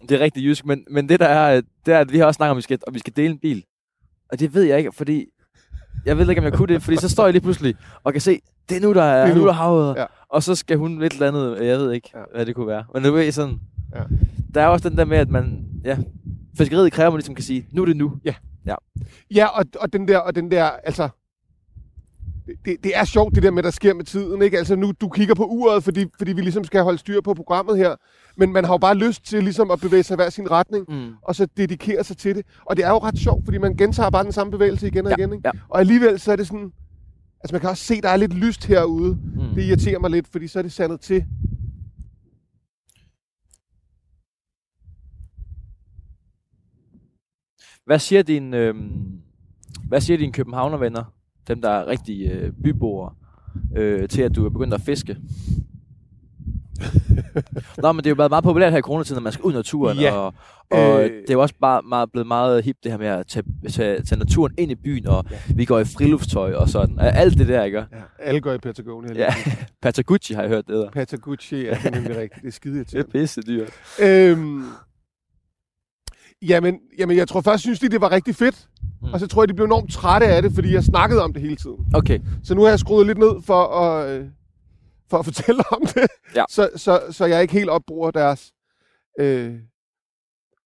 [0.03, 2.25] Det er rigtig jysk, men, men det der er, øh, det er, at vi har
[2.27, 3.65] også snakket om, at vi skal, om vi skal dele en bil.
[4.33, 5.27] Og det ved jeg ikke, fordi
[6.07, 8.21] jeg ved ikke, om jeg kunne det, fordi så står jeg lige pludselig og kan
[8.21, 9.47] se, det er nu, der er, Det er nu, nu.
[9.47, 9.97] der er havet.
[9.97, 10.05] Ja.
[10.29, 12.19] Og så skal hun et eller andet, jeg ved ikke, ja.
[12.19, 12.25] Ja.
[12.35, 12.85] hvad det kunne være.
[12.95, 13.61] Men nu ved sådan,
[13.95, 14.03] Ja.
[14.55, 15.99] der er også den der med, at man, ja,
[16.59, 18.13] fiskeriet kræver, at man ligesom kan sige, nu er det nu.
[19.35, 21.09] ja, og, og den der, og den der, altså,
[22.65, 24.59] det, det er sjovt, det der med, der sker med tiden, ikke?
[24.59, 27.77] Altså nu, du kigger på uret, fordi, fordi vi ligesom skal holde styr på programmet
[27.79, 27.95] her,
[28.37, 30.85] men man har jo bare lyst til ligesom at bevæge sig i hver sin retning,
[30.89, 31.15] Mm.
[31.23, 32.47] og så dedikere sig til det.
[32.67, 35.11] Og det er jo ret sjovt, fordi man gentager bare den samme bevægelse igen og
[35.11, 35.49] Ja, igen, ikke?
[35.55, 35.61] ja.
[35.69, 36.73] Og alligevel så er det sådan,
[37.41, 39.19] altså man kan også se, der er lidt lyst herude.
[39.35, 39.55] Mm.
[39.55, 41.25] Det irriterer mig lidt, fordi så er det sandet til.
[47.85, 48.75] Hvad siger din, øh,
[49.89, 51.05] hvad siger dine københavnervenner,
[51.49, 53.13] dem der er rigtig øh, byboere,
[53.77, 55.17] øh, til at du er begyndt at fiske?
[57.83, 59.53] Nå, men det er jo været meget populært her i coronatiden, at man skal ud
[59.53, 60.13] i naturen, Ja.
[60.13, 60.35] og,
[60.71, 61.11] og Øh.
[61.11, 64.03] det er jo også bare meget, blevet meget hip, det her med at tage, tage,
[64.03, 65.37] tage naturen ind i byen, og Ja.
[65.55, 66.99] vi går i friluftstøj og sådan.
[66.99, 67.79] Alt det der, ikke?
[67.79, 67.85] Ja.
[68.19, 69.13] Alle går i Patagonia.
[69.15, 69.35] Ja,
[69.83, 70.91] Patagucci har jeg hørt det hedder.
[70.91, 72.43] Patagucci, ja, det er nemlig rigtigt.
[72.43, 73.69] Det er skide Det er pisse dyrt.
[74.03, 74.63] Øhm,
[76.43, 78.69] jamen, jamen, jeg tror først, synes de, det var rigtig fedt.
[79.03, 79.09] Mm.
[79.13, 81.43] Og så tror jeg, de blev enormt trætte af det, fordi jeg snakkede om det
[81.43, 81.87] hele tiden.
[81.95, 84.27] Okay, Så nu har jeg skruet lidt ned for at, øh,
[85.11, 86.07] for at fortælle om det.
[86.35, 86.45] Ja.
[86.51, 88.53] Så, så, så jeg ikke helt opbruger deres
[89.21, 89.55] øh,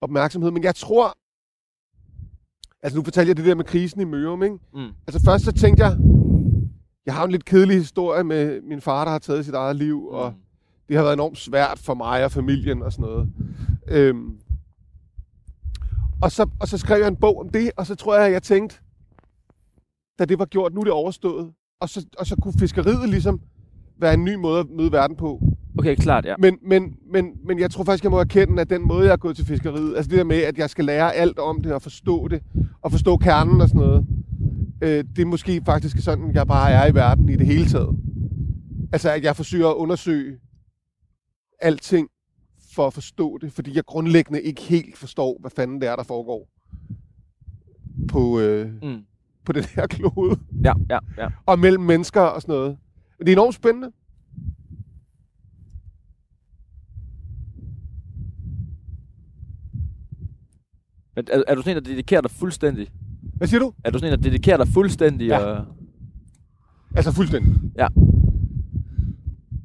[0.01, 0.51] opmærksomhed.
[0.51, 1.17] Men jeg tror...
[2.83, 4.59] Altså nu fortalte jeg det der med krisen i Mørum, ikke?
[4.75, 4.89] mm.
[5.07, 5.97] Altså først så tænkte jeg...
[7.07, 10.07] Jeg har en lidt kedelig historie med min far, der har taget sit eget liv,
[10.07, 10.39] og Mm.
[10.89, 13.29] det har været enormt svært for mig og familien og sådan noget.
[13.89, 14.37] Øhm,
[16.23, 18.33] og, så, og så skrev jeg en bog om det, og så tror jeg, at
[18.33, 18.77] jeg tænkte,
[20.19, 21.53] da det var gjort, nu er det overstået.
[21.81, 23.41] Og så, og så kunne fiskeriet ligesom
[23.99, 25.41] være en ny måde at møde verden på.
[25.79, 26.35] Okay, klart, ja.
[26.39, 29.17] Men, men, men, men jeg tror faktisk, jeg må erkende, at den måde, jeg er
[29.17, 31.83] gået til fiskeriet, altså det der med, at jeg skal lære alt om det og
[31.83, 32.43] forstå det,
[32.83, 34.07] og forstå kernen og sådan noget,
[34.83, 37.97] øh, det er måske faktisk sådan, jeg bare er i verden i det hele taget.
[38.93, 40.39] Altså, at jeg forsøger at undersøge
[41.61, 42.09] alting
[42.75, 46.03] for at forstå det, fordi jeg grundlæggende ikke helt forstår, hvad fanden det er, der
[46.03, 46.49] foregår
[48.09, 49.03] på, øh, Mm.
[49.45, 51.29] på den her klode, Ja, ja, ja.
[51.47, 52.79] og mellem mennesker og sådan noget.
[53.19, 53.93] Men det er enormt spændende.
[61.17, 62.89] Men er, er du sådan en, der dedikerer dig fuldstændig?
[63.37, 63.73] Hvad siger du?
[63.85, 65.27] Er du sådan en, der dedikerer dig fuldstændig?
[65.29, 65.39] Ja.
[65.39, 65.67] Og...
[66.97, 67.55] Altså fuldstændig.
[67.79, 67.87] Ja.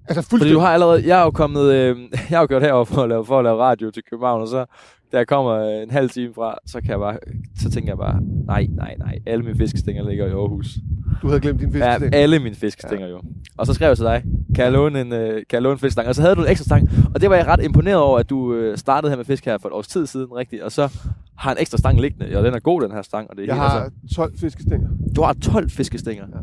[0.10, 0.56] Altså Fordi fuldstændig.
[0.56, 1.98] du har allerede, jeg er jo kommet, øh,
[2.30, 4.48] jeg har jo kørt herover for at, lave, for at lave radio til København, og
[4.48, 4.65] så
[5.12, 7.17] da jeg kommer øh, en halv time fra, så, kan jeg bare,
[7.60, 10.78] så tænker jeg bare, nej, nej, nej, alle mine fiskestænger ligger i Aarhus.
[11.22, 12.15] Du havde glemt din Ja, fiskestæng.
[12.15, 13.12] alle mine fiskestænger ja.
[13.12, 13.22] jo.
[13.58, 14.24] Og så skrev jeg til dig,
[14.56, 16.08] kan jeg låne en, øh, kan jeg låne en fiskestang?
[16.08, 18.30] Og så havde du en ekstra stang, og det var jeg ret imponeret over, at
[18.30, 20.93] du øh, startede her med fisk her for et års tid siden, rigtigt, og så
[21.38, 23.30] har en ekstra stang liggende, og den er god, den her stang.
[23.30, 24.89] Og det er Jeg helt, har altså, 12 fiskestænger.
[25.15, 26.24] du har 12 fiskestænger.
[26.34, 26.39] Ja.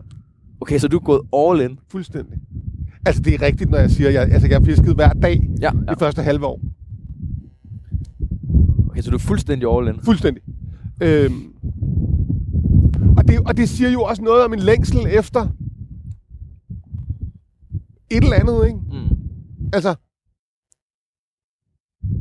[0.60, 1.78] Okay, så du er gået all in.
[1.90, 2.38] Fuldstændig.
[3.06, 5.48] Altså, det er rigtigt, når jeg siger, at jeg, altså, jeg har fisket hver dag
[5.60, 5.90] Ja, ja.
[5.90, 6.60] det første halve år.
[8.90, 10.00] Okay, så du er fuldstændig all in.
[10.04, 10.42] Fuldstændig.
[11.02, 11.54] Øhm,
[13.16, 15.48] og, det, og det siger jo også noget om en længsel efter
[18.10, 18.78] et eller andet, ikke?
[18.78, 19.16] Mm.
[19.72, 19.94] Altså,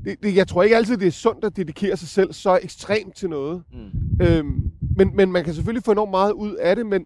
[0.05, 3.15] det, det, jeg tror ikke altid, det er sundt at dedikere sig selv så ekstremt
[3.15, 3.63] til noget.
[3.73, 4.25] Mm.
[4.25, 7.05] Øhm, men, men man kan selvfølgelig få enormt meget ud af det, men...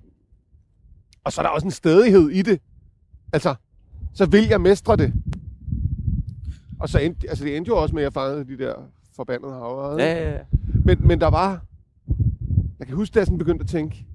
[1.24, 2.60] Og så er der også en stedighed i det.
[3.34, 3.56] Altså,
[4.18, 5.14] så vil jeg mestre det.
[6.80, 8.76] Og så endte, altså det endte jo også med, at jeg fangede de der
[9.16, 10.02] forbandede havre.
[10.02, 10.44] Ja, ja, ja.
[10.86, 11.66] Men, men der var...
[12.80, 14.06] Jeg kan huske, da jeg sådan begyndte at tænke,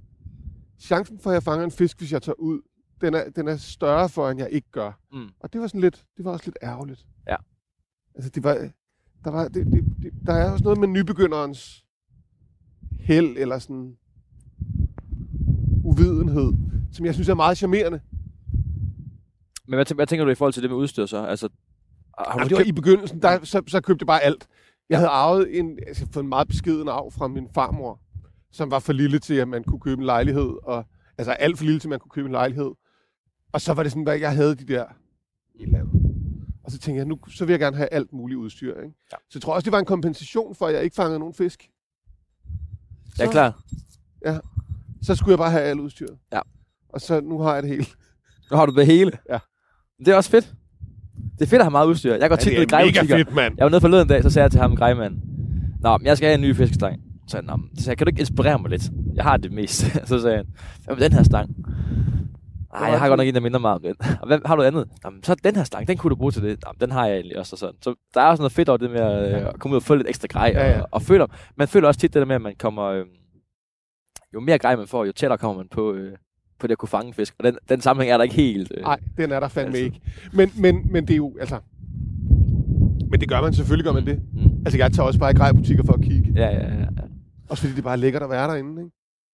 [0.80, 2.60] chancen for, at jeg fanger en fisk, hvis jeg tager ud,
[3.00, 5.00] den er, den er større for, end jeg ikke gør.
[5.12, 5.28] Mm.
[5.40, 7.06] Og det var sådan lidt, det var også lidt ærgerligt.
[7.28, 7.36] Ja.
[8.14, 8.68] Altså, det var,
[9.24, 11.84] der, var, det, det, det, der er også noget med nybegynderens
[13.00, 13.96] held, eller sådan
[15.84, 16.52] uvidenhed,
[16.92, 18.00] som jeg synes er meget charmerende.
[19.68, 21.24] Men hvad, tæ- hvad tænker du i forhold til det med udstyr så?
[21.24, 21.48] Altså,
[22.18, 22.68] har Jamen, du det var købt...
[22.68, 24.46] i begyndelsen, der, så, så købte jeg bare alt.
[24.90, 28.00] Jeg havde arvet en, altså fået en meget beskeden arv fra min farmor,
[28.50, 30.50] som var for lille til, at man kunne købe en lejlighed.
[30.62, 30.84] Og,
[31.18, 32.70] altså alt for lille til, at man kunne købe en lejlighed.
[33.52, 34.84] Og så var det sådan, at jeg havde de der
[35.54, 36.02] et eller andet.
[36.64, 38.74] Og så tænkte jeg, nu så vil jeg gerne have alt muligt udstyr.
[38.80, 38.94] Ikke?
[39.12, 39.16] Ja.
[39.16, 41.70] Så jeg tror også, det var en kompensation for, at jeg ikke fangede nogen fisk.
[43.18, 43.62] Jeg er klar.
[45.02, 46.18] Så skulle jeg bare have alt udstyret.
[46.32, 46.40] Ja.
[46.88, 47.86] Og så nu har jeg det hele.
[48.50, 49.18] Nu har du det hele.
[49.28, 49.38] Ja.
[49.98, 50.54] Det er også fedt.
[51.38, 52.14] Det er fedt at have meget udstyr.
[52.14, 53.16] Jeg går tit ned i grejbutikker.
[53.16, 53.54] fedt, mand.
[53.58, 55.20] Jeg var nede forleden dag, så sagde jeg til ham, grejmanden,
[55.80, 57.00] Nå, men jeg skal have en ny fiskestang.
[57.26, 58.82] Så sagde han, "Nå, men," så sagde jeg, kan du ikke inspirere mig lidt?
[59.14, 59.80] Jeg har det mest.
[60.08, 60.46] så sagde han,
[60.84, 61.50] hvad med den her stang?
[62.72, 63.94] Nej, jeg har godt nok en, der minder meget om den.
[64.20, 64.88] Og hvad har du andet?
[65.04, 66.58] Nå, men så den her stang, den kunne du bruge til det.
[66.64, 67.54] Nå, men den har jeg egentlig også.
[67.54, 67.74] Og sådan.
[67.82, 69.94] Så der er også noget fedt over det med at, øh, komme ud og få
[69.94, 70.52] lidt ekstra grej.
[70.54, 70.80] Ja, ja.
[70.80, 71.26] Og, og føler,
[71.56, 72.84] man føler også tit det der med, at man kommer...
[72.84, 73.04] Øh,
[74.34, 76.12] jo mere grej man får, jo tættere kommer man på, øh,
[76.62, 77.34] på det at kunne fange fisk.
[77.38, 78.72] Og den, den sammenhæng er der ikke helt.
[78.76, 78.82] Øh.
[78.82, 79.84] Nej, den er der fandme Altså.
[79.84, 80.00] ikke.
[80.32, 81.58] Men, men, men det er jo, altså...
[83.10, 84.20] Men det gør man, selvfølgelig gør man det.
[84.34, 84.40] Mm.
[84.66, 86.32] Altså, jeg tager også bare i grejbutikker for at kigge.
[86.36, 86.84] Ja, ja, ja.
[87.48, 88.90] Også fordi det er bare lækkert at være derinde, ikke?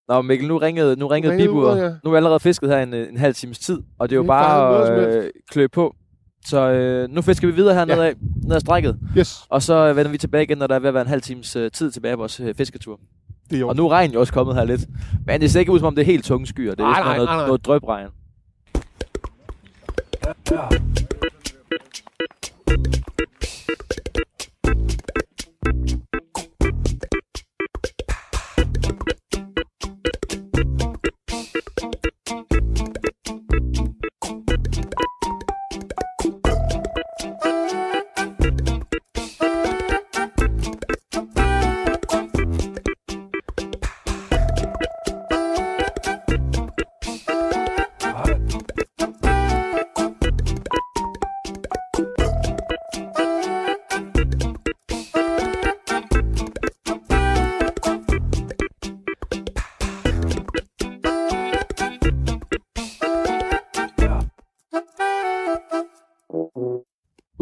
[0.08, 1.88] Nå, Mikkel, nu ringede, nu ringede ringede uret, ja.
[2.04, 4.16] Nu er jeg allerede fisket her en, øh, en halv times tid, og det er
[4.16, 5.94] jo Det er bare at øh, klø på.
[6.46, 7.84] Så øh, nu fisker vi videre her Ja.
[7.94, 8.14] nedad,
[8.46, 10.88] ned ad strækket, Yes, og så øh, vender vi tilbage igen, når der er ved
[10.88, 13.00] at være en halv times øh, tid tilbage på vores øh, fisketur.
[13.50, 13.64] Det er.
[13.64, 14.80] Og nu er regnen jo også kommet her lidt.
[15.26, 16.70] Men det ser ikke ud som om det er helt tunge skyer.
[16.70, 17.46] Det er Nej, nej, noget, nej, nej.
[17.46, 18.08] noget drøbregn.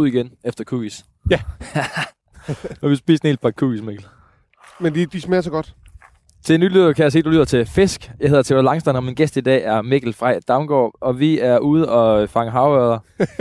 [0.06, 1.04] Ud igen efter cookies.
[1.30, 1.40] Ja.
[2.82, 4.06] har vi spist en hel pakke cookies, Mikkel.
[4.80, 5.74] Men de, de smager så godt.
[6.44, 8.10] Til en ny lytter kan jeg se, at du lytter til Fisk.
[8.20, 11.38] Jeg hedder Theodor Langstrand, og min gæst i dag er Mikkel Frej Damgaard, og vi
[11.38, 12.98] er ude og fange havørder.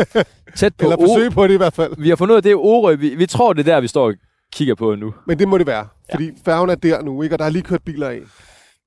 [0.58, 1.94] Tæt på Eller forsøge på det i hvert fald.
[1.98, 2.96] Vi har fundet ud af, det er Orø.
[2.96, 4.14] Vi, vi tror, det er der, vi står og
[4.54, 5.14] kigger på nu.
[5.28, 5.88] Men det må det være.
[6.12, 7.36] Fordi færgen er der nu, ikke?
[7.36, 8.20] Og der er lige kørt biler af.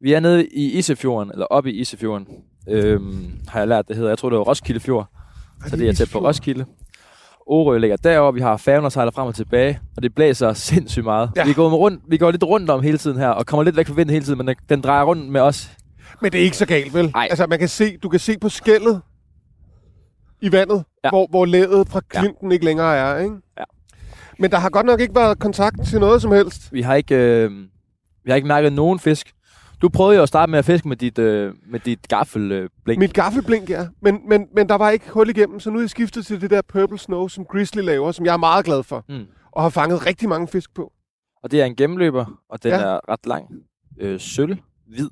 [0.01, 2.27] Vi er nede i Isefjorden, eller oppe i Isefjorden,
[2.69, 4.11] øhm, har jeg lært, det hedder.
[4.11, 5.07] Jeg tror, det var Roskilde Fjord,
[5.67, 6.65] så det er tæt på Roskilde.
[7.51, 11.05] Orø ligger derovre, vi har færgen, der sejler frem og tilbage, og det blæser sindssygt
[11.05, 11.31] meget.
[11.37, 11.45] Ja.
[11.45, 13.87] Vi, går rundt, vi går lidt rundt om hele tiden her, og kommer lidt væk
[13.87, 15.71] fra vinden hele tiden, men den, den drejer rundt med os.
[16.23, 17.11] Men det er ikke så galt, vel?
[17.15, 17.27] Nej.
[17.31, 19.01] Altså, man kan se, du kan se på skældet
[20.41, 21.09] i vandet, Ja.
[21.11, 23.35] hvor, hvor lædet fra klinten ikke længere er, ikke?
[23.59, 23.65] Ja.
[24.39, 26.73] Men der har godt nok ikke været kontakt til noget som helst.
[26.73, 27.51] Vi har ikke, øh,
[28.25, 29.33] vi har ikke mærket nogen fisk.
[29.83, 32.71] Du prøvede jo at starte med at fiske med dit, øh, med dit gaffelblink.
[32.85, 32.99] Blink.
[32.99, 33.87] Mit gaffelblink, ja.
[34.01, 36.51] Men, men, men der var ikke hul igennem, så nu er jeg skiftet til det
[36.51, 39.05] der Purple Snow, som Grizzly laver, som jeg er meget glad for.
[39.09, 39.27] Mm.
[39.53, 40.93] Og har fanget rigtig mange fisk på.
[41.43, 42.79] Og det er en gennemløber, og den Ja.
[42.81, 43.47] er ret lang.
[44.01, 45.11] Øh, sølv, hvid.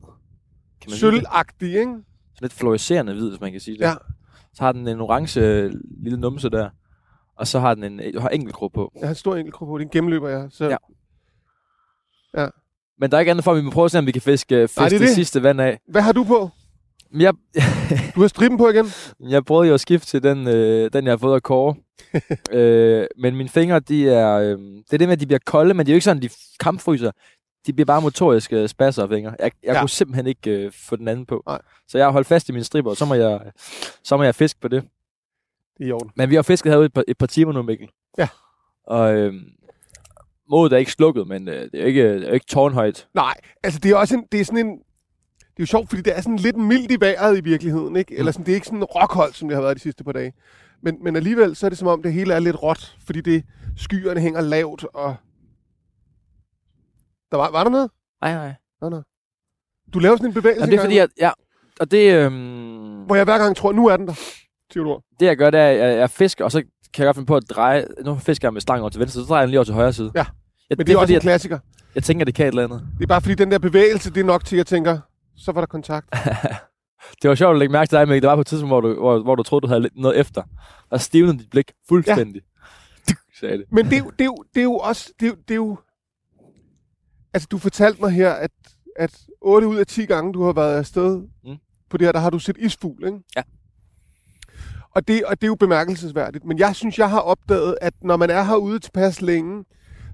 [0.81, 0.96] Kan man?
[0.98, 1.81] Sølvagtig, ikke?
[1.83, 2.02] Sådan
[2.40, 3.85] lidt fluorescerende hvid, hvis man kan sige det.
[3.85, 3.94] Ja.
[4.55, 6.70] Så har den en orange øh, lille numse der.
[7.37, 8.92] Og så har den en, har enkeltkrog på.
[8.94, 9.79] Jeg har en stor enkeltkrog på.
[9.79, 10.48] Det er en gennemløber, ja.
[10.50, 10.76] Så,
[12.35, 12.48] Ja.
[12.98, 14.22] Men der er ikke andet for, at vi må prøve at se, om vi kan
[14.22, 15.78] fiske, fiske Nej, det det, det sidste vand af.
[15.88, 16.50] Hvad har du på?
[17.18, 17.35] Jeg,
[18.14, 18.87] Du har striben på igen?
[19.20, 21.74] jeg prøvede jo at skifte til den, øh, den jeg har fået af Kåre.
[22.59, 24.35] øh, men mine fingre, de er...
[24.38, 26.22] Øh, det er det med, at de bliver kolde, men det er jo ikke sådan,
[26.22, 26.28] de
[26.61, 27.11] kampfryser.
[27.66, 29.35] De bliver bare motoriske spasser af fingre.
[29.38, 29.80] Jeg, jeg Ja.
[29.80, 31.42] kunne simpelthen ikke øh, få den anden på.
[31.46, 31.59] Nej.
[31.88, 33.40] Så jeg har holdt fast i mine striber, og så må jeg,
[34.04, 34.82] så må jeg fiske på det.
[35.78, 36.11] Det er i orden.
[36.16, 37.88] Men vi har fisket herude et par, et par timer nu, Mikkel.
[38.18, 38.28] Ja.
[38.87, 39.35] Og øh,
[40.50, 43.09] modet er ikke slukket, men øh, det er ikke, det er ikke tårnhøjt.
[43.14, 44.70] Nej, altså det er også en, det er sådan en,
[45.38, 48.16] det er jo sjovt, fordi det er sådan lidt mildt i vejret i virkeligheden, ikke?
[48.18, 50.32] Eller sådan, det er ikke sådan rockholdt, som det har været de sidste par dage.
[50.82, 53.44] Men, men alligevel, så er det som om, det hele er lidt råt, fordi det,
[53.76, 55.16] skyerne hænger lavt, og...
[57.30, 57.90] Der var, var der noget?
[58.20, 58.54] Nej, nej.
[58.80, 59.02] Nå, nå.
[59.94, 61.30] Du laver sådan en bevægelse Jamen, det er fordi, at, ja,
[61.80, 62.32] og det, øh,
[63.06, 64.14] hvor jeg hver gang tror, nu er den der,
[64.70, 65.02] Theodor.
[65.20, 66.62] det jeg gør, det er, at jeg, jeg fisker, og så
[66.96, 69.20] kan jeg godt finde på at dreje, nu fisker jeg med stangen over til venstre,
[69.20, 70.12] så drejer jeg den lige over til højre side.
[70.14, 70.24] Ja,
[70.70, 71.59] Jeg, Men det er, også fordi, en klassiker.
[71.94, 72.87] jeg tænker, det kan et eller andet.
[72.98, 74.98] Det er bare fordi, den der bevægelse, det er nok til, at jeg tænker,
[75.37, 76.09] så var der kontakt.
[77.22, 78.22] Det var sjovt at lægge mærke til dig, Mikkel.
[78.22, 80.20] Der var på et tidspunkt, hvor du, hvor, hvor du troede, du havde lidt noget
[80.20, 80.42] efter.
[80.90, 82.42] Og stivnede dit blik fuldstændig.
[83.09, 83.14] Ja.
[83.40, 83.64] Sagde det.
[83.72, 85.12] Men det, det, jo, det er jo også...
[85.20, 85.78] Det er, det er jo,
[87.35, 88.50] altså, du fortalte mig her, at,
[88.96, 91.56] at 8 ud af 10 gange, du har været afsted mm.
[91.90, 93.18] på det her, der har du set isfugl, ikke?
[93.37, 93.42] Ja.
[94.96, 96.44] Og det, og det er jo bemærkelsesværdigt.
[96.44, 99.64] Men jeg synes, jeg har opdaget, at når man er herude tilpas længe,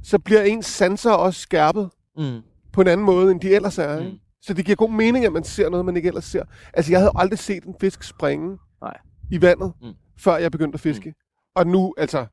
[0.02, 2.40] så bliver ens sanser også skærpet Mm.
[2.72, 4.00] på en anden måde, end de ellers er.
[4.02, 4.18] Mm.
[4.42, 6.42] Så det giver god mening, at man ser noget, man ikke ellers ser.
[6.74, 8.96] Altså, jeg havde aldrig set en fisk springe Nej.
[9.30, 9.86] i vandet, Mm.
[9.88, 9.94] mm.
[10.18, 11.08] før jeg begyndte at fiske.
[11.10, 11.14] Mm.
[11.54, 12.26] Og nu, altså,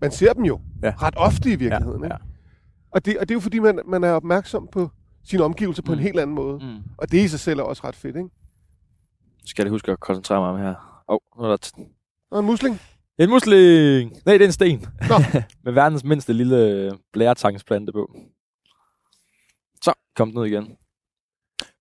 [0.00, 0.94] man ser dem jo Ja.
[1.02, 2.00] ret ofte i Ja, virkeligheden.
[2.02, 2.06] ja.
[2.06, 2.16] Ikke?
[2.90, 4.90] Og, det, og det er jo fordi, man, man er opmærksom på
[5.24, 5.98] sine omgivelser på Mm.
[5.98, 6.58] en helt anden måde.
[6.66, 6.82] Mm.
[6.98, 8.28] Og det i sig selv er også ret fedt, ikke?
[9.44, 10.87] Skal jeg lige huske at koncentrere mig om her.
[11.08, 11.70] Åh, oh, nu er der
[12.30, 12.80] Og en musling.
[13.18, 14.12] en musling!
[14.26, 14.86] Nej, det er en sten.
[15.08, 15.14] Nå.
[15.64, 18.16] Med verdens mindste lille blæretangsplante på.
[19.84, 20.76] Så kom den ud igen.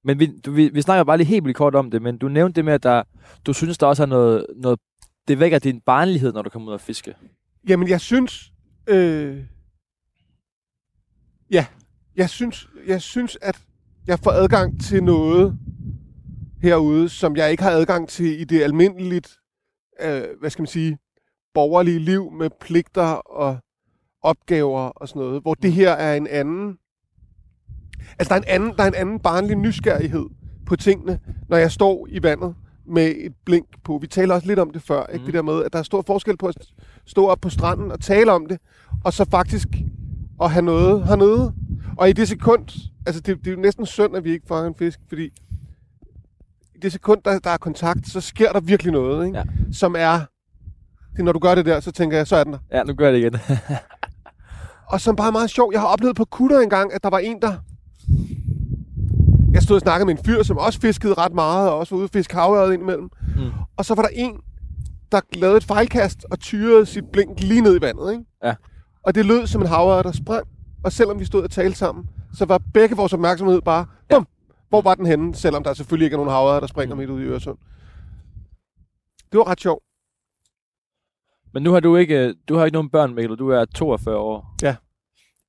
[0.03, 2.27] Men vi, du, vi, vi snakker bare lige helt vildt kort om det, men du
[2.27, 3.03] nævnte det med, at der,
[3.45, 4.79] du synes, der også er noget, noget
[5.27, 7.15] det vækker din barnlighed, når du kommer ud og fiske.
[7.67, 8.51] Jamen, jeg synes...
[8.87, 9.43] Øh,
[11.51, 11.65] ja,
[12.15, 13.59] jeg synes, jeg synes, at
[14.07, 15.57] jeg får adgang til noget
[16.61, 19.37] herude, som jeg ikke har adgang til i det almindeligt,
[20.01, 20.97] øh, hvad skal man sige,
[21.53, 23.57] borgerlige liv med pligter og
[24.21, 26.77] opgaver og sådan noget, hvor det her er en anden...
[28.19, 30.25] Altså, der er en anden, der er en anden barnlig nysgerrighed
[30.65, 33.97] på tingene, når jeg står i vandet med et blink på.
[33.97, 35.19] Vi taler også lidt om det før, ikke?
[35.19, 35.25] Mm.
[35.25, 36.55] Det der med, at der er stor forskel på at
[37.05, 38.59] stå op på stranden og tale om det,
[39.03, 39.67] og så faktisk
[40.41, 41.53] at have noget hernede.
[41.97, 44.67] Og i det sekund, altså det, det er jo næsten synd, at vi ikke fanger
[44.67, 45.29] en fisk, fordi
[46.77, 49.37] i det sekund, der, der er kontakt, så sker der virkelig noget, ikke?
[49.37, 49.43] Ja.
[49.71, 50.19] som er,
[51.15, 52.59] det, når du gør det der, så tænker jeg, så er den der.
[52.71, 53.57] Ja, nu gør jeg det igen.
[54.91, 57.17] Og som bare er meget sjov, jeg har oplevet på kutter engang, at der var
[57.19, 57.53] en, der...
[59.53, 61.97] Jeg stod og snakkede med en fyr, som også fiskede ret meget, og også var
[61.97, 63.09] ude og fiske havørred indimellem.
[63.35, 63.51] Mm.
[63.77, 64.37] Og så var der en,
[65.11, 68.11] der lavede et fejlkast og tyrede sit blink lige ned i vandet.
[68.11, 68.23] Ikke?
[68.43, 68.53] Ja.
[69.03, 70.47] Og det lød som en havørred, der sprang.
[70.83, 74.27] Og selvom vi stod og talte sammen, så var begge vores opmærksomhed bare, bum,
[74.69, 75.35] hvor var den henne?
[75.35, 76.99] Selvom der selvfølgelig ikke er nogen havørred, der springer Mm.
[76.99, 77.57] midt ud i Øresund.
[79.31, 79.83] Det var ret sjovt.
[81.53, 84.55] Men nu har du ikke, du har ikke nogen børn, Mikkel, du er 42 år.
[84.61, 84.75] Ja.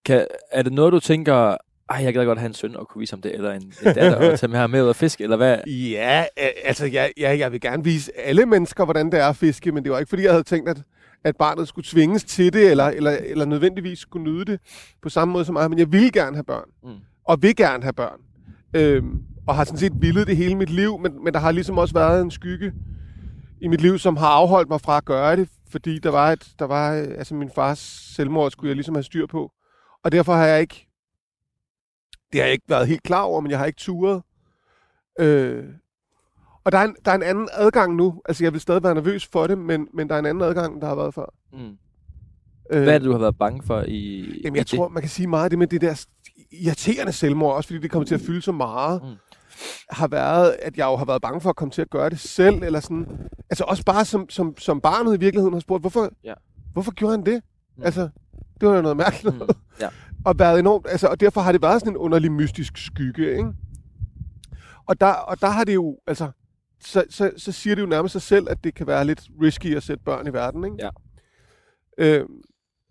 [0.05, 1.57] Kan, er det noget, du tænker,
[1.91, 3.95] ej, jeg gad godt have en søn og kunne vise ham det, eller en, en
[3.95, 5.59] datter og tage med ham med ud og fiske, eller hvad?
[5.67, 9.37] Ja, øh, altså ja, ja, jeg vil gerne vise alle mennesker, hvordan det er at
[9.37, 10.83] fiske, men det var ikke fordi, jeg havde tænkt, at,
[11.25, 14.61] at barnet skulle tvinges til det, eller, eller, eller nødvendigvis skulle nyde det
[15.03, 16.91] på samme måde som mig, men jeg vil gerne have børn, Mm.
[17.25, 18.21] og vil gerne have børn.
[18.75, 21.79] Øhm, og har sådan set villet det hele mit liv, men, men der har ligesom
[21.79, 22.73] også været en skygge
[23.61, 26.49] i mit liv, som har afholdt mig fra at gøre det, fordi der var et,
[26.59, 27.79] der var, øh, altså min fars
[28.17, 29.53] selvmord skulle jeg ligesom have styr på,
[30.05, 30.89] og derfor har jeg ikke,
[32.33, 34.23] det har jeg ikke været helt klar over, men jeg har ikke turet.
[35.21, 35.65] Øh,
[36.65, 38.23] og der er, en, der er en anden adgang nu.
[38.29, 40.81] Altså, jeg vil stadig være nervøs for det, men, men der er en anden adgang,
[40.81, 41.35] der har været før.
[41.53, 41.79] Mm.
[42.71, 45.03] Øh, Hvad er det, du har været bange for i Jamen, i jeg tror, man
[45.03, 46.07] kan sige meget af det med det der
[46.53, 49.09] irriterende selvmord, også fordi det kommer til at fylde så meget, Mm.
[49.09, 49.15] mm.
[49.91, 52.19] har været, at jeg jo har været bange for at komme til at gøre det
[52.21, 53.07] selv, eller sådan.
[53.51, 56.35] Altså også bare som, som, som barnet i virkeligheden har spurgt, hvorfor, Ja.
[56.73, 57.35] hvorfor gjorde han det?
[57.35, 57.81] Mm.
[57.81, 57.85] Mm.
[57.85, 58.09] Altså,
[58.61, 59.35] det var jo noget mærkeligt.
[59.35, 59.39] Mm.
[59.39, 59.57] noget.
[59.81, 59.89] Ja.
[60.25, 63.49] og været enormt, altså, og derfor har det været sådan en underlig mystisk skygge, ikke?
[64.87, 66.31] Og der, og der har det jo, altså,
[66.85, 69.77] så, så, så siger det jo nærmest sig selv, at det kan være lidt risky
[69.77, 70.77] at sætte børn i verden, ikke?
[70.79, 70.89] Ja.
[71.99, 72.25] Øh,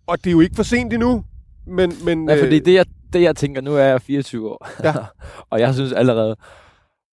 [0.08, 1.26] og det er jo ikke for sent endnu,
[1.68, 1.94] men...
[2.06, 4.94] men Nej, fordi øh, det jeg, det, jeg tænker, nu er jeg 24 år, Ja.
[5.52, 6.36] og jeg synes allerede,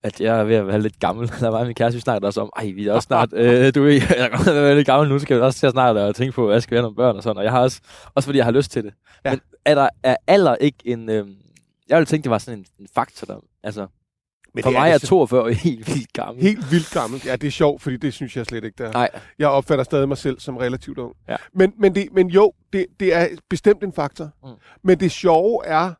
[0.04, 1.28] at jeg er ved at være lidt gammel.
[1.40, 3.84] Der var min kæreste, vi snakkede også om, ej, vi er også snart, øh, du
[3.86, 6.14] er, jeg er være lidt gammel nu, så skal vi også til at snart at
[6.14, 7.80] tænke på, jeg skal være nogle børn og sådan, og jeg har også,
[8.14, 8.94] også fordi jeg har lyst til det.
[9.24, 9.30] Ja.
[9.30, 11.26] Men er der er alder ikke en, øh,
[11.88, 13.86] jeg ville tænke, det var sådan en, en faktor, der, altså,
[14.54, 16.42] Men for det mig er det 42 helt vildt gammel.
[16.42, 17.26] Helt vildt gammelt.
[17.26, 18.92] Ja, det er sjovt, fordi det synes jeg slet ikke, der.
[18.92, 21.14] Nej, Jeg opfatter stadig mig selv som relativt ung.
[21.28, 21.36] Ja.
[21.54, 24.30] Men, men, det, men jo, det, det er bestemt en faktor.
[24.42, 24.48] Mm.
[24.82, 25.94] Men det sjove er,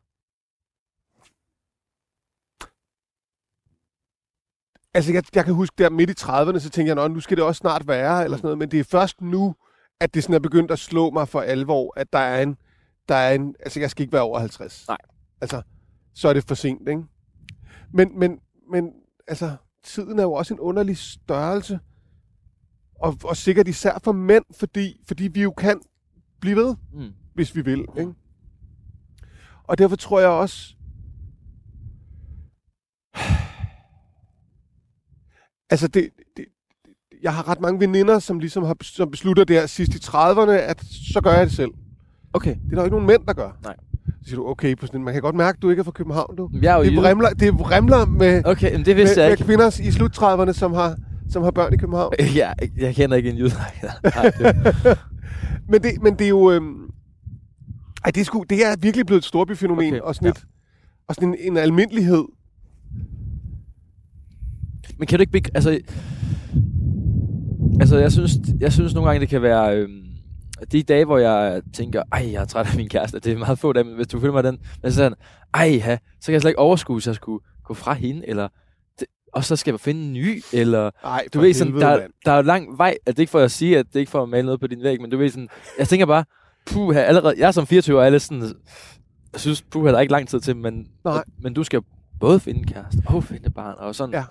[4.97, 7.37] altså jeg, jeg kan huske der midt i 30'erne, så tænkte jeg, "Nå, nu skal
[7.37, 8.57] det også snart være, eller sådan noget.
[8.57, 9.55] Men det er først nu,
[10.01, 12.57] at det sådan er begyndt at slå mig for alvor, at der er en,
[13.09, 14.85] der er en altså jeg skal ikke være over 50.
[14.87, 14.97] Nej.
[15.41, 15.61] Altså,
[16.15, 17.03] så er det for sent, ikke?
[17.93, 18.39] Men, men,
[18.71, 18.91] men
[19.27, 21.79] altså, tiden er jo også en underlig størrelse.
[22.99, 25.81] Og, og sikkert især for mænd, fordi, fordi vi jo kan
[26.39, 27.13] blive ved, mm.
[27.33, 27.85] hvis vi vil.
[27.97, 28.13] Ikke?
[29.63, 30.75] Og derfor tror jeg også...
[35.69, 36.45] Altså, det, det,
[37.21, 40.83] jeg har ret mange veninder, som ligesom har som beslutter der sidst i 30'erne, at
[41.13, 41.71] så gør jeg det selv.
[42.33, 42.55] okay.
[42.55, 43.51] Det er der jo ikke nogen mænd, der gør.
[43.63, 43.75] Nej.
[44.25, 45.91] Så siger du, okay, på sådan, man kan godt mærke, at du ikke er fra
[45.91, 46.49] København, du.
[46.61, 47.35] Jeg er jo Det jyde.
[47.39, 49.43] det vrimler med, Okay, men det med, vidste jeg med ikke.
[49.43, 50.95] kvinder i slut 30'erne, som har,
[51.29, 52.13] som har børn i København.
[52.35, 53.53] Ja, jeg kender ikke en jyde.
[54.03, 54.97] Nej, det,
[55.69, 56.51] Men det, men det er jo...
[56.51, 56.75] Øhm,
[58.05, 60.31] ej, det er, sgu, det er virkelig blevet et storbyfænomen, okay, og sådan, ja.
[60.31, 60.45] et,
[61.07, 62.23] og sådan en, en almindelighed.
[64.99, 65.51] Men kan du ikke...
[65.55, 65.79] Altså,
[67.79, 69.77] altså jeg, synes, jeg synes nogle gange, det kan være...
[69.77, 70.04] Øhm,
[70.71, 73.59] de dage, hvor jeg tænker, ej, jeg er træt af min kæreste, det er meget
[73.59, 75.13] få dage, men hvis du følger mig den, men så sådan,
[75.53, 78.47] ej, ha, så kan jeg slet ikke overskue, hvis jeg skulle gå fra hende, eller,
[78.99, 82.31] det, og så skal jeg finde en ny, eller, Ej, du ved sådan, der, der
[82.31, 84.11] er jo lang vej, at det er ikke for at sige, at det er ikke
[84.11, 85.49] for at male noget på din væg, men du ved sådan,
[85.79, 86.23] jeg tænker bare,
[86.65, 88.43] puh, allerede, jeg er som 24 år, alle sådan,
[89.33, 91.23] jeg synes, puh, der er ikke lang tid til, men, Nej.
[91.41, 91.81] men du skal
[92.19, 94.23] både finde en kæreste og finde et barn, og sådan, Ja.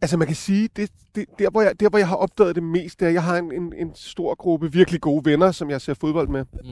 [0.00, 2.62] Altså man kan sige, det, det, der, hvor jeg, der hvor jeg har opdaget det
[2.62, 5.70] mest, det er, at jeg har en, en, en stor gruppe virkelig gode venner, som
[5.70, 6.70] jeg ser fodbold med, Mm.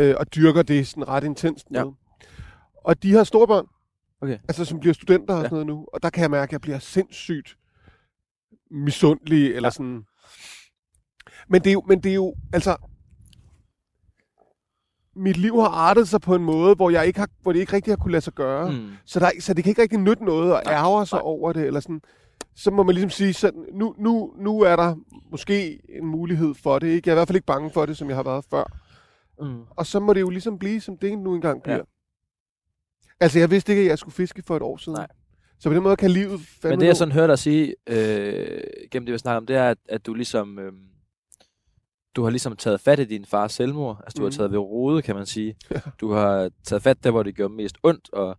[0.00, 1.80] øh, og dyrker det sådan ret intenst med.
[1.80, 1.84] Ja.
[2.84, 3.66] Og de har store børn,
[4.20, 4.38] Okay.
[4.48, 5.48] altså som bliver studenter og Ja.
[5.48, 7.56] sådan noget nu, og der kan jeg mærke, at jeg bliver sindssygt
[8.70, 9.70] misundelig, eller Ja.
[9.70, 10.04] sådan.
[11.48, 12.76] Men det er jo, men det er jo, altså,
[15.16, 17.72] mit liv har artet sig på en måde, hvor, jeg ikke har, hvor det ikke
[17.72, 18.70] rigtig har kunne lade sig gøre.
[18.72, 18.90] Mm.
[19.04, 21.66] Så, der, er- så det kan ikke rigtig nytte noget at ærge sig over det.
[21.66, 22.00] Eller sådan.
[22.56, 24.96] Så må man ligesom sige, sådan, nu, nu, nu er der
[25.30, 26.86] måske en mulighed for det.
[26.86, 27.08] Ikke?
[27.08, 28.64] Jeg er i hvert fald ikke bange for det, som jeg har været før.
[29.40, 29.62] Mm.
[29.70, 31.76] Og så må det jo ligesom blive, som det nu engang bliver.
[31.76, 31.82] Ja.
[33.20, 34.96] Altså, jeg vidste ikke, at jeg skulle fiske for et år siden.
[34.96, 35.06] Nej.
[35.58, 38.60] Så på den måde kan livet fandme Men det, jeg sådan hører dig sige, øh,
[38.90, 40.58] gennem det, vi snakker om, det er, at, at du ligesom...
[40.58, 40.72] Øh,
[42.16, 44.00] du har ligesom taget fat i din fars selvmord.
[44.04, 44.24] Altså, du Mhm.
[44.32, 45.56] har taget ved rode, kan man sige.
[45.70, 45.80] Ja.
[46.00, 48.38] Du har taget fat der, hvor det gjorde mest ondt, og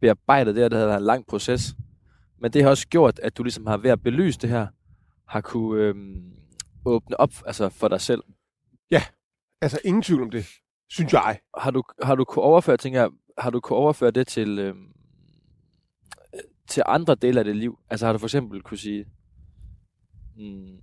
[0.00, 1.74] bearbejdet det, og det har været en lang proces.
[2.40, 4.66] Men det har også gjort, at du ligesom har ved at belyse det her,
[5.28, 5.94] har kunne øh,
[6.84, 8.22] åbne op altså for dig selv.
[9.60, 10.46] Altså, ingen tvivl om det,
[10.88, 11.38] synes jeg.
[11.58, 14.74] Har du, har du kunne overføre, tænker jeg, har du kunne overføre det til, øh,
[16.68, 17.78] til andre dele af dit liv?
[17.90, 19.06] Altså har du for eksempel kunne sige,
[20.36, 20.76] mm,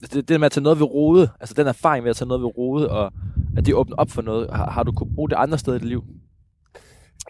[0.00, 2.42] det, det med at tage noget ved rode, altså den erfaring med at tage noget
[2.42, 3.12] ved rode, og
[3.56, 5.80] at det åbner op for noget, har, har du kunne bruge det andre steder i
[5.80, 6.04] dit liv?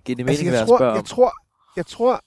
[0.04, 1.32] Giver det mening, Altså, jeg, tror, jeg tror,
[1.76, 2.20] jeg tror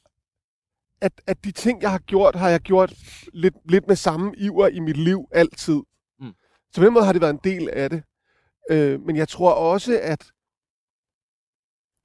[1.02, 2.94] at, at de ting, jeg har gjort, har jeg gjort
[3.34, 5.82] lidt, lidt med samme iver i mit liv altid.
[6.20, 6.34] Mm.
[6.72, 8.04] Så på den måde har det været en del af det.
[8.72, 10.32] Øh, men jeg tror også, at,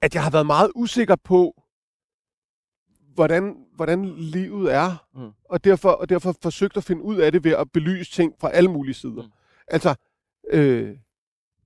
[0.01, 1.63] at jeg har været meget usikker på,
[3.13, 5.07] hvordan, hvordan livet er.
[5.15, 5.31] Mm.
[5.45, 8.51] Og, derfor, og derfor forsøgt at finde ud af det ved at belyse ting fra
[8.51, 9.23] alle mulige sider.
[9.23, 9.31] Mm.
[9.67, 9.95] Altså,
[10.49, 10.97] øh,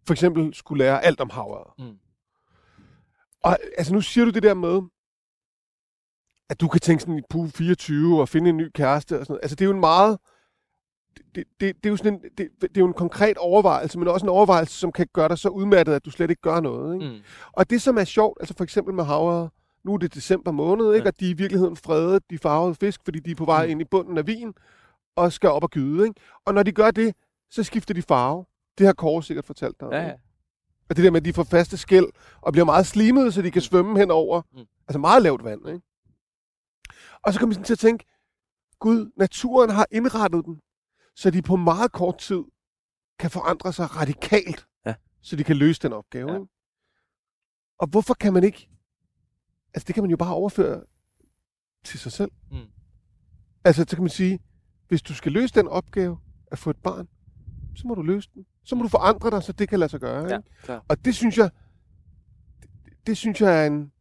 [0.05, 1.67] for eksempel skulle lære alt om havet.
[1.77, 1.97] Mm.
[3.43, 4.82] Og altså, nu siger du det der med,
[6.52, 9.32] at du kan tænke sådan i puh 24 og finde en ny kæreste og sådan
[9.34, 9.39] noget.
[9.43, 10.18] Altså, det er jo en meget...
[11.36, 14.08] Det, det, det, er jo sådan en, det, det er jo en konkret overvejelse, men
[14.08, 16.93] også en overvejelse, som kan gøre dig så udmattet, at du slet ikke gør noget.
[16.93, 17.06] Ikke?
[17.14, 17.20] Mm.
[17.52, 19.49] Og det, som er sjovt, altså for eksempel med havre,
[19.84, 21.04] nu er det december måned, ikke?
[21.06, 21.08] Ja.
[21.10, 23.72] og de er i virkeligheden fredet, de farvede fisk, fordi de er på vej Mm.
[23.72, 24.54] ind i bunden af vin
[25.16, 26.04] og skal op og gyde.
[26.08, 26.22] Ikke?
[26.45, 27.16] Og når de gør det,
[27.49, 28.45] så skifter de farve.
[28.78, 29.88] Det har Kåre sikkert fortalt dig.
[29.91, 30.14] Ja, ja.
[30.89, 32.06] Og det der med, at de får faste skæld
[32.41, 34.41] og bliver meget slimede, så de kan svømme henover.
[34.54, 34.60] Mm.
[34.88, 35.82] Altså meget lavt vand, ikke?
[37.24, 38.05] Og så kommer vi sådan til at tænke,
[38.80, 40.59] Gud, naturen har indrettet dem,
[41.15, 42.43] så de på meget kort tid
[43.19, 44.95] kan forandre sig radikalt, Ja.
[45.22, 46.32] så de kan løse den opgave.
[46.32, 46.36] Ja.
[46.38, 46.47] Ikke?
[47.80, 48.69] Og hvorfor kan man ikke...
[49.74, 50.84] Altså, det kan man jo bare overføre
[51.86, 52.32] til sig selv.
[52.51, 52.57] Mm.
[53.63, 54.39] Altså, så kan man sige,
[54.88, 57.07] hvis du skal løse den opgave at få et barn,
[57.76, 58.45] så må du løse den.
[58.63, 60.24] Så må du forandre dig, så det kan lade sig gøre.
[60.28, 60.49] Ja, Ikke?
[60.63, 60.86] klar.
[60.88, 61.49] Og det synes jeg,
[62.61, 62.69] det,
[63.07, 63.91] det synes jeg er en,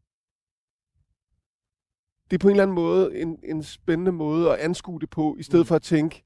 [2.30, 5.36] det er på en eller anden måde en, en spændende måde at anskue det på,
[5.38, 5.66] i stedet Mm.
[5.66, 6.24] for at tænke,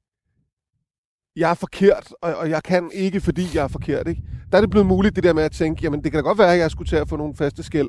[1.36, 4.09] jeg er forkert, og, og jeg kan ikke, fordi jeg er forkert.
[4.09, 4.22] Ikke?
[4.52, 6.38] Der er det blevet muligt, det der med at tænke, jamen det kan da godt
[6.38, 7.88] være, at jeg skulle til at få nogle faste skæld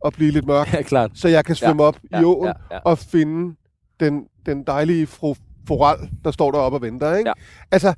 [0.00, 1.10] og blive lidt mørk, Ja, klart.
[1.14, 2.78] så jeg kan svømme op Ja, i åen ja, ja.
[2.84, 3.56] og finde
[4.00, 5.34] den, den dejlige fru
[5.68, 7.14] Foral, der står deroppe og venter.
[7.14, 7.28] Ikke?
[7.30, 7.34] Ja.
[7.70, 7.94] Altså,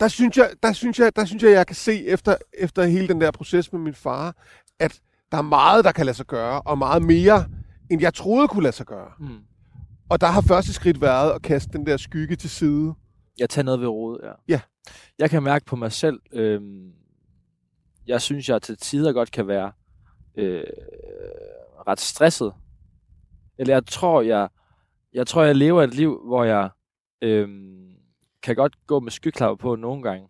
[0.00, 3.08] der synes, jeg, der, synes jeg, der synes jeg, jeg kan se efter, efter hele
[3.08, 4.34] den der proces med min far,
[4.80, 5.00] at
[5.32, 7.44] der er meget, der kan lade sig gøre, og meget mere,
[7.90, 9.10] end jeg troede kunne lade sig gøre.
[9.18, 9.38] Mm.
[10.08, 12.94] Og der har første skridt været at kaste den der skygge til side.
[13.38, 14.32] Jeg tager noget ved rodet, ja.
[14.48, 14.60] Ja.
[15.18, 16.92] Jeg kan mærke på mig selv, øhm,
[18.06, 19.72] jeg synes, jeg til tider godt kan være
[20.34, 20.64] øh,
[21.88, 22.52] ret stresset.
[23.58, 24.48] Eller jeg tror, jeg,
[25.12, 26.70] jeg tror, jeg lever et liv, hvor jeg
[27.22, 27.86] øhm,
[28.42, 30.28] kan godt gå med skyklapper på nogle gange.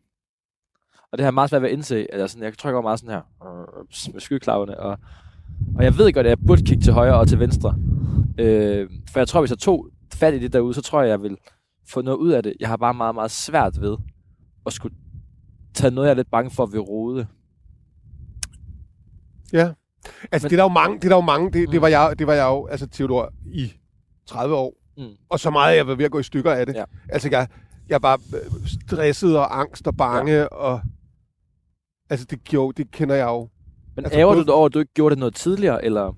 [1.13, 2.83] Og det har meget svært ved at indse, at jeg, sådan, jeg tror, jeg går
[2.83, 4.81] meget sådan her øh, med skyklapperne.
[4.81, 4.99] Og,
[5.77, 7.77] og jeg ved godt, at jeg burde kigge til højre og til venstre.
[8.39, 11.23] Øh, for jeg tror, hvis jeg tog fat i det derude, så tror jeg, jeg
[11.23, 11.37] vil
[11.89, 12.55] få noget ud af det.
[12.61, 13.97] Jeg har bare meget, meget svært ved
[14.67, 14.95] at skulle
[15.75, 17.27] tage noget, jeg er lidt bange for ved rode.
[19.53, 19.73] Ja.
[20.33, 21.71] Altså, Men- det er der jo mange, det er der jo mange, det, Mm.
[21.73, 23.73] det, var jeg, det var jeg jo, altså Theodor, i
[24.27, 24.75] 30 år.
[24.99, 25.05] Mm.
[25.29, 26.75] Og så meget, jeg var ved at gå i stykker af det.
[26.75, 26.85] Ja.
[27.09, 27.49] Altså, jeg,
[27.89, 30.45] jeg var øh, stresset og angst og bange, ja.
[30.45, 30.81] og
[32.11, 33.49] altså, det, gjorde, det kender jeg jo.
[33.97, 35.85] Men Altså, ærger du både- dig over, at du ikke gjorde det noget tidligere?
[35.85, 36.17] Eller?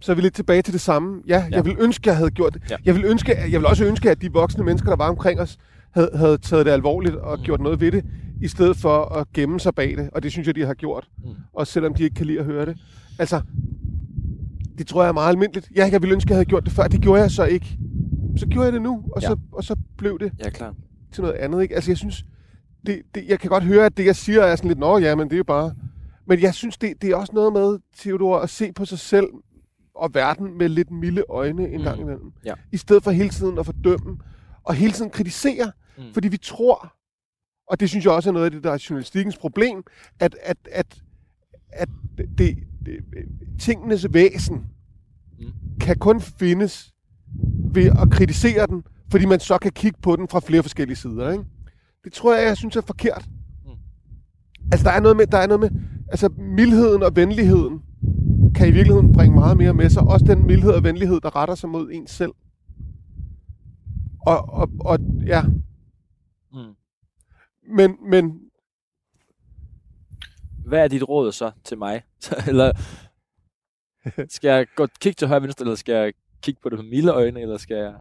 [0.00, 1.22] Så er vi lidt tilbage til det samme.
[1.28, 1.56] Ja, Ja.
[1.56, 2.62] jeg vil ønske, jeg havde gjort det.
[2.70, 2.76] Ja.
[2.84, 5.58] Jeg vil, ønske, jeg vil også ønske, at de voksne mennesker, der var omkring os,
[5.90, 7.44] havde, havde taget det alvorligt og Mm.
[7.44, 8.04] gjort noget ved det,
[8.42, 10.10] i stedet for at gemme sig bag det.
[10.12, 11.08] Og det synes jeg, de har gjort.
[11.24, 11.30] Mm.
[11.52, 12.76] Også selvom de ikke kan lide at høre det.
[13.18, 13.40] Altså,
[14.78, 15.68] det tror jeg er meget almindeligt.
[15.76, 16.88] Ja, jeg ville ønske, jeg havde gjort det før.
[16.88, 17.78] Det gjorde jeg så ikke.
[18.36, 19.26] Så gjorde jeg det nu, og, Ja.
[19.28, 20.74] så, og så blev det Ja, klart.
[21.12, 21.62] til noget andet.
[21.62, 21.74] Ikke?
[21.74, 22.24] Altså, jeg synes,
[22.86, 25.14] det, det, jeg kan godt høre, at det, jeg siger, er sådan lidt, nå ja,
[25.14, 25.72] men det er jo bare...
[26.32, 29.26] Men jeg synes, det, det er også noget med, Theodor, at se på sig selv
[29.94, 31.84] og verden med lidt milde øjne en Mm.
[31.84, 32.32] gang imellem.
[32.44, 32.54] Ja.
[32.72, 34.18] I stedet for hele tiden at fordømme,
[34.64, 36.04] og hele tiden kritisere, Mm.
[36.14, 36.92] fordi vi tror,
[37.68, 39.82] og det synes jeg også er noget af det, der er journalistikkens problem,
[40.20, 41.02] at, at, at,
[41.72, 41.88] at
[42.38, 42.96] det, det,
[43.60, 44.66] tingenes væsen
[45.38, 45.46] Mm.
[45.80, 46.92] kan kun findes
[47.74, 51.30] ved at kritisere den, fordi man så kan kigge på den fra flere forskellige sider.
[51.30, 51.44] Ikke?
[52.04, 53.28] Det tror jeg, jeg synes er forkert.
[53.64, 53.70] Mm.
[54.72, 55.70] Altså, der er noget med, der er noget med,
[56.12, 57.82] altså, mildheden og venligheden
[58.54, 60.02] kan i virkeligheden bringe meget mere med sig.
[60.02, 62.32] Også den mildhed og venlighed, der retter sig mod en selv.
[64.26, 65.42] Og, og, og ja,
[66.54, 66.74] Mm.
[67.76, 68.40] men, men
[70.66, 72.02] Hvad er dit råd så til mig?
[72.48, 72.72] eller
[74.28, 77.12] skal jeg gå kigge til højre venstre, eller skal jeg kigge på det med milde
[77.12, 77.94] øjne, eller skal jeg...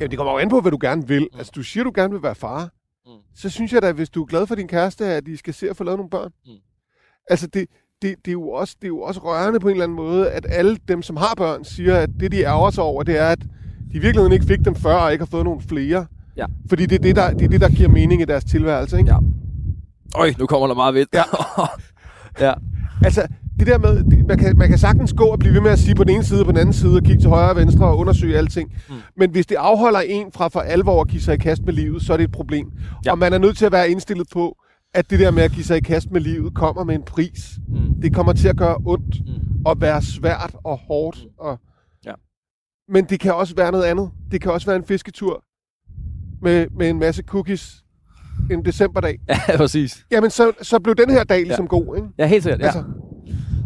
[0.00, 1.28] ja, det kommer jo an på, hvad du gerne vil.
[1.32, 1.38] Mm.
[1.38, 2.70] Altså, du siger, du gerne vil være far.
[3.06, 3.12] Mm.
[3.34, 5.70] Så synes jeg da, hvis du er glad for din kæreste, at de skal se
[5.70, 6.32] at få lavet nogle børn.
[6.46, 6.52] Mm.
[7.30, 7.66] Altså, det,
[8.02, 10.30] det, det, er jo også, det er jo også rørende på en eller anden måde,
[10.30, 13.28] at alle dem, som har børn, siger, at det, de ærger sig over, det er,
[13.28, 13.40] at
[13.92, 16.06] de i virkeligheden ikke fik dem før, og ikke har fået nogle flere.
[16.36, 16.46] Ja.
[16.68, 19.10] Fordi det er det, der, det er det, der giver mening i deres tilværelse, ikke?
[19.10, 19.18] Ja.
[20.16, 21.06] Øj, nu kommer der meget ved.
[21.14, 21.22] Ja.
[22.46, 22.52] ja.
[23.04, 23.26] Altså,
[23.58, 25.78] det der med, det, man, kan, man kan sagtens gå og blive ved med at
[25.78, 27.56] sige på den ene side og på den anden side, og kigge til højre og
[27.56, 28.72] venstre og undersøge alting.
[28.88, 28.94] Mm.
[29.16, 32.02] Men hvis det afholder en fra for alvor at give sig i kast med livet,
[32.02, 32.70] så er det et problem.
[33.06, 33.10] Ja.
[33.10, 34.56] Og man er nødt til at være indstillet på,
[34.94, 37.50] at det der med at give sig i kast med livet kommer med en pris.
[37.68, 38.00] Mm.
[38.02, 39.62] Det kommer til at gøre ondt Mm.
[39.66, 41.18] og være svært og hårdt.
[41.24, 41.30] Mm.
[41.38, 41.58] Og...
[42.06, 42.12] Ja.
[42.88, 44.10] Men det kan også være noget andet.
[44.30, 45.44] Det kan også være en fisketur
[46.42, 47.84] med, med en masse cookies
[48.50, 49.18] en decemberdag.
[49.48, 50.06] Ja, præcis.
[50.10, 51.68] Jamen, så, så blev den her dag ligesom ja.
[51.68, 52.08] god, ikke?
[52.18, 52.64] Ja, helt sikkert, ja.
[52.64, 52.84] Altså,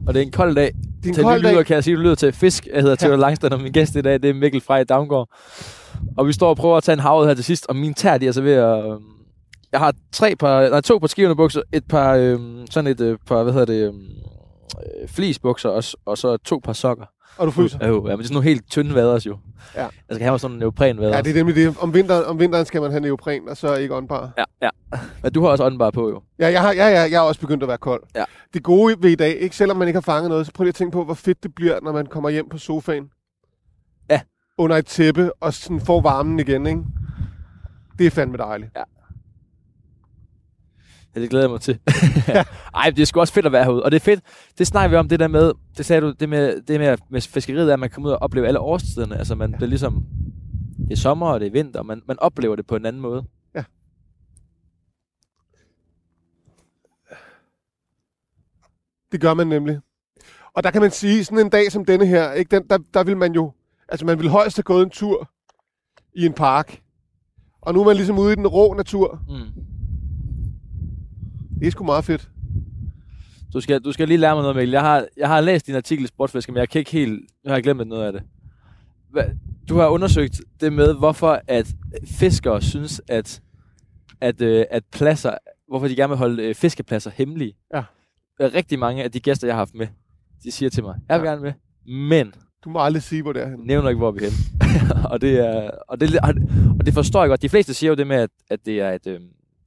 [0.07, 0.73] Og det er en kold dag.
[0.75, 1.67] det er en til kold lytter, dag.
[1.67, 2.67] kan jeg sige, du lyder til Fisk.
[2.75, 5.29] Jeg hedder Theodor Langstrand, og min gæst i dag, det er Mikkel Frej Damgaard.
[6.17, 8.19] Og vi står og prøver at tage en havet her til sidst, og mine tær,
[8.19, 8.99] de er så ved at...
[9.75, 13.19] Jeg har tre par, nej, to par skivende bukser, et par, øhm, sådan et øh,
[13.27, 17.05] par, hvad hedder det, øhm, øh, fleecebukser, og, og så to par sokker.
[17.39, 17.87] Og du fryser.
[17.87, 19.39] Jo, ja, men det er sådan nogle helt tynde vaders jo.
[19.75, 19.83] Ja.
[19.83, 21.17] Jeg skal have sådan en neopren vaders.
[21.17, 21.77] Ja, det er nemlig det.
[21.81, 24.31] Om vinteren, om vinteren skal man have neopren, og så ikke åndbar.
[24.39, 24.71] Ja, ja.
[25.23, 26.23] Men du har også åndenbar på jo.
[26.39, 28.03] Ja, jeg, har, ja, ja, jeg er også begyndt at være kold.
[28.15, 28.25] Ja.
[28.55, 30.69] Det gode ved i dag, ikke selvom man ikke har fanget noget, så prøv lige
[30.69, 33.09] at tænke på, hvor fedt det bliver, når man kommer hjem på sofaen.
[34.11, 34.21] Ja.
[34.59, 36.81] Under et tæppe, og sådan får varmen igen, ikke?
[37.99, 38.71] Det er fandme dejligt.
[38.77, 38.83] Ja,
[41.15, 41.79] det glæder jeg mig til.
[42.75, 43.83] Ej, det er sgu også fedt at være herude.
[43.83, 44.21] Og det er fedt,
[44.59, 47.21] det snakker vi om, det der med, det sagde du, det med, det med, med
[47.21, 49.19] fiskeriet, er, at man kommer ud og oplever alle årstiderne.
[49.19, 49.57] Altså, man, ja.
[49.57, 50.05] det er ligesom,
[50.79, 53.03] det er sommer, og det er vinter, og man, man oplever det på en anden
[53.03, 53.25] måde.
[59.15, 59.81] Det gør man nemlig.
[60.55, 63.05] Og der kan man sige, sådan en dag som denne her, ikke, den, der, der
[63.05, 63.53] vil man jo...
[63.89, 65.31] Altså, man vil højst have gået en tur
[66.15, 66.83] i en park.
[67.61, 69.23] Og nu er man ligesom ude i den rå natur.
[69.29, 69.65] Mm.
[71.65, 72.29] Det er sgu meget fedt.
[73.53, 74.73] Du, skal, du skal lige lære mig noget, Mikkel.
[74.73, 77.53] Jeg har, jeg har læst din artikel i Sportfisker, men jeg kan ikke helt, jeg
[77.53, 78.23] har glemt noget af det.
[79.11, 79.25] hvad,
[79.69, 81.75] du har undersøgt det med, hvorfor at
[82.07, 83.43] fiskere synes, at,
[84.21, 85.35] at, øh, at pladser,
[85.69, 87.55] hvorfor de gerne vil holde øh, fiskepladser hemmelige.
[87.75, 87.83] Ja.
[88.41, 89.87] Øh, Rigtig mange af de gæster, jeg har haft med,
[90.45, 91.31] de siger til mig, jeg vil Ja.
[91.33, 91.53] gerne med,
[92.09, 92.35] men
[92.65, 93.67] Du må aldrig sige, hvor det er henne.
[93.67, 95.05] nævner ikke, hvor vi er henne.
[95.13, 96.19] og, det er, og, det,
[96.79, 97.43] og det forstår jeg godt.
[97.43, 99.21] De fleste siger jo det med, at, at det er et, øh,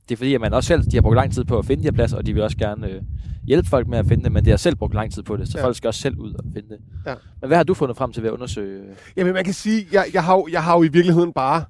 [0.09, 1.83] det er fordi, at man også selv de har brugt lang tid på at finde
[1.83, 3.01] de her pladser, og de vil også gerne øh,
[3.43, 5.47] hjælpe folk med at finde det, men de har selv brugt lang tid på det,
[5.47, 5.63] så Ja.
[5.65, 6.77] folk skal også selv ud og finde det.
[7.05, 7.13] Ja.
[7.41, 8.79] Men hvad har du fundet frem til ved at undersøge?
[8.81, 11.63] øh, Jamen, man kan sige, jeg, jeg, har, jo- jeg har jo i virkeligheden bare...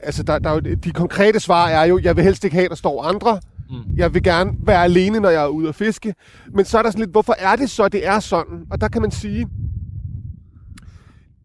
[0.00, 2.68] Altså, der, der er jo, de konkrete svar er jo, jeg vil helst ikke have,
[2.68, 3.40] der står andre.
[3.70, 3.96] Mm.
[3.96, 6.14] Jeg vil gerne være alene, når jeg er ude at fiske.
[6.54, 8.66] Men så er der sådan lidt, hvorfor er det så, det er sådan?
[8.70, 9.46] Og der kan man sige,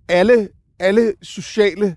[0.09, 0.47] alle,
[0.80, 1.95] alle sociale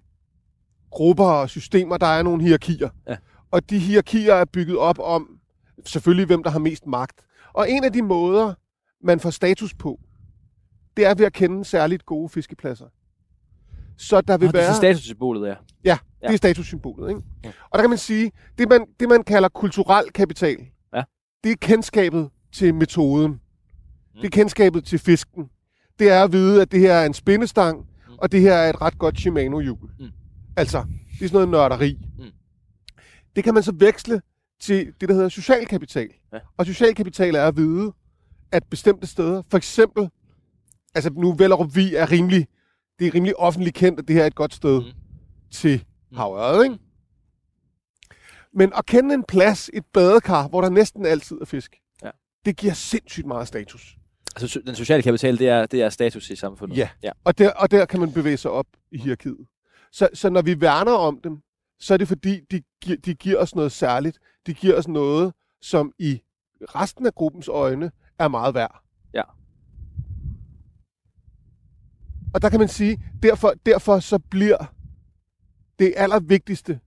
[0.90, 2.88] grupper og systemer, der er nogle hierarkier.
[3.08, 3.16] Ja.
[3.50, 5.38] Og de hierarkier er bygget op om,
[5.84, 7.20] selvfølgelig, hvem der har mest magt.
[7.52, 8.54] Og en af de måder,
[9.04, 10.00] man får status på,
[10.96, 12.86] det er ved at kende særligt gode fiskepladser.
[13.98, 14.70] Så der vil det er være...
[14.72, 15.54] så statussymbolet, ja.
[15.84, 16.26] Ja, Ja.
[16.26, 17.08] det er statussymbolet.
[17.08, 17.20] Ikke?
[17.44, 17.48] Ja.
[17.70, 20.56] Og der kan man sige, det man, det man kalder kulturel kapital,
[20.94, 21.02] Ja.
[21.44, 23.30] det er kendskabet til metoden.
[23.32, 23.38] Mm.
[24.20, 25.44] Det er kendskabet til fisken.
[25.98, 28.14] Det er at vide, at det her er en spændestang, Mm.
[28.18, 29.90] og det her er et ret godt Shimano-hjul.
[30.00, 30.06] Mm.
[30.56, 30.78] Altså,
[31.18, 31.98] det er sådan noget nørderi.
[32.18, 32.24] Mm.
[33.36, 34.20] Det kan man så veksle
[34.60, 36.08] til det, der hedder social kapital.
[36.32, 36.38] Ja.
[36.56, 37.92] Og social kapital er at vide,
[38.52, 40.08] at bestemte steder, for eksempel,
[40.94, 42.46] altså nu Vellerup Vi er rimelig,
[42.98, 44.84] det er rimelig offentligt kendt, at det her er et godt sted Mm.
[45.50, 46.16] til Mm.
[46.16, 46.78] havøret, ikke?
[48.52, 52.10] Men at kende en plads, et badekar, hvor der næsten altid er fisk, Ja.
[52.44, 53.96] det giver sindssygt meget status.
[54.36, 56.76] Altså, den sociale kapital, det er, det er status i samfundet.
[56.76, 56.88] Ja.
[57.02, 57.10] ja.
[57.24, 59.46] Og der, og der kan man bevæge sig op i hierarkiet.
[59.92, 61.38] Så, så når vi værner om dem,
[61.78, 64.18] så er det fordi, de, gi- de giver os noget særligt.
[64.46, 66.20] De giver os noget, som i
[66.62, 68.82] resten af gruppens øjne er meget værd.
[69.14, 69.22] Ja.
[72.34, 74.74] Og der kan man sige, derfor, derfor så bliver
[75.78, 76.80] det allervigtigste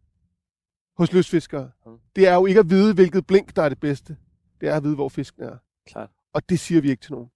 [0.97, 1.97] hos lystfiskere, Mm.
[2.15, 4.17] det er jo ikke at vide, hvilket blink, der er det bedste.
[4.61, 5.57] Det er at vide, hvor fisken er.
[5.87, 6.09] Klart.
[6.33, 7.29] Og det siger vi ikke til nogen,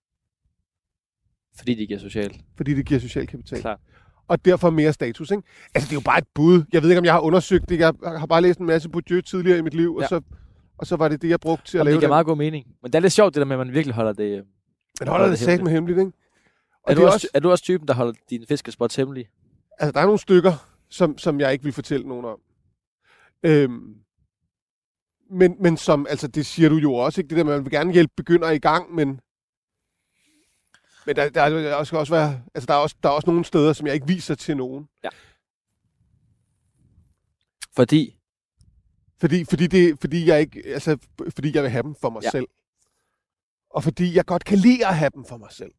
[1.55, 2.41] Fordi de giver socialt.
[2.55, 3.61] fordi det giver social kapital.
[3.61, 3.79] Klart.
[4.27, 5.31] Og derfor mere status.
[5.31, 5.43] Ikke?
[5.75, 6.63] Altså, det er jo bare et bud.
[6.73, 7.79] Jeg ved ikke, om jeg har undersøgt det.
[7.79, 10.03] Jeg har bare læst en masse Bourdieu tidligere i mit liv, Ja.
[10.03, 10.21] og, så,
[10.77, 12.13] og så var det det, jeg brugte til at Jamen, lave det giver det.
[12.13, 12.65] meget god mening.
[12.81, 14.37] Men det er lidt sjovt, det der med, at man virkelig holder det...
[14.37, 14.43] øh,
[14.99, 16.11] Men holder det sagt med hemmeligt, ikke?
[16.83, 19.29] Og Er det du, er også, er du også typen, der holder dine fiskespots hemmelige?
[19.79, 20.53] altså, der er nogle stykker,
[20.89, 22.39] som, som jeg ikke vil fortælle nogen om.
[23.43, 23.95] Øhm,
[25.31, 27.29] men, men som, altså det siger du jo også, ikke?
[27.29, 29.19] Det der man vil gerne hjælpe begyndere i gang, men,
[31.05, 33.45] men der, der, der skal også være, altså der er også, der er også nogle
[33.45, 34.87] steder, som jeg ikke viser til nogen.
[37.75, 38.15] Fordi...
[39.19, 40.97] Fordi, fordi, det, fordi, jeg ikke, altså,
[41.33, 42.27] fordi jeg vil have dem for mig ja.
[42.27, 42.31] Ja.
[42.31, 42.47] selv.
[43.69, 45.71] Og fordi jeg godt kan lide at have dem for mig selv.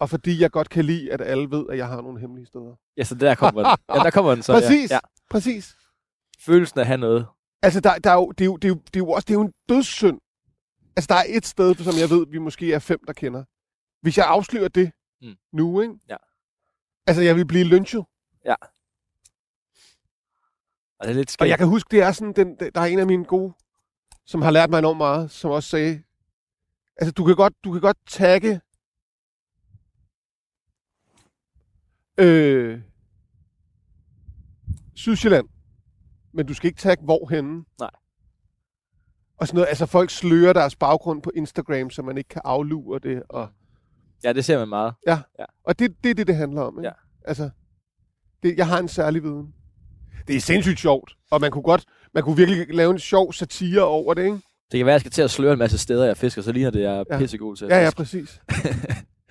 [0.00, 2.74] Og fordi jeg godt kan lide, at alle ved, at jeg har nogle hemmelige steder.
[2.96, 3.78] Ja, så der kommer den.
[3.96, 4.52] Ja, der kommer den så.
[4.52, 4.90] Præcis.
[4.90, 4.94] Ja.
[4.94, 5.00] ja.
[5.30, 5.76] Præcis.
[6.40, 7.26] Følelsen af at have noget.
[7.62, 9.24] Altså, der, der er jo, det, er jo, det, er jo, det er jo også
[9.24, 10.18] det er jo en dødssynd.
[10.96, 13.44] Altså, der er et sted, som jeg ved, vi måske er fem, der kender.
[14.02, 14.92] Hvis jeg afslører det
[15.22, 15.28] mm.
[15.28, 15.36] Mm.
[15.52, 15.94] nu, ikke?
[16.08, 16.16] Ja.
[17.06, 18.04] Altså, jeg vil blive lynchet.
[20.98, 21.48] Og det er lidt Og skægt.
[21.48, 23.52] jeg kan huske, det er sådan, den, der er en af mine gode,
[24.26, 26.02] som har lært mig enormt meget, som også sagde,
[26.96, 28.60] altså du kan godt, du kan godt tagge
[32.18, 32.80] øh,
[34.94, 35.48] Sydsjælland,
[36.32, 37.64] men du skal ikke tagge hvorhenne.
[37.78, 37.90] Nej.
[39.36, 42.98] Og sådan noget, altså folk slører deres baggrund på Instagram, så man ikke kan aflure
[42.98, 43.22] det.
[43.28, 43.48] Og,
[44.24, 44.94] Ja, det ser man meget.
[45.64, 46.78] og det, det er det, det handler om.
[46.78, 46.88] Ikke?
[46.88, 46.92] Ja.
[47.28, 47.50] Altså,
[48.42, 49.54] det, jeg har en særlig viden.
[50.28, 53.82] Det er sindssygt sjovt, og man kunne godt, man kunne virkelig lave en sjov satire
[53.82, 54.40] over det, ikke?
[54.72, 56.52] Det kan være, at jeg skal til at sløre en masse steder, jeg fisker, så
[56.52, 57.18] ligner det, jeg er Ja.
[57.18, 58.40] pissegod til Ja, ja, præcis.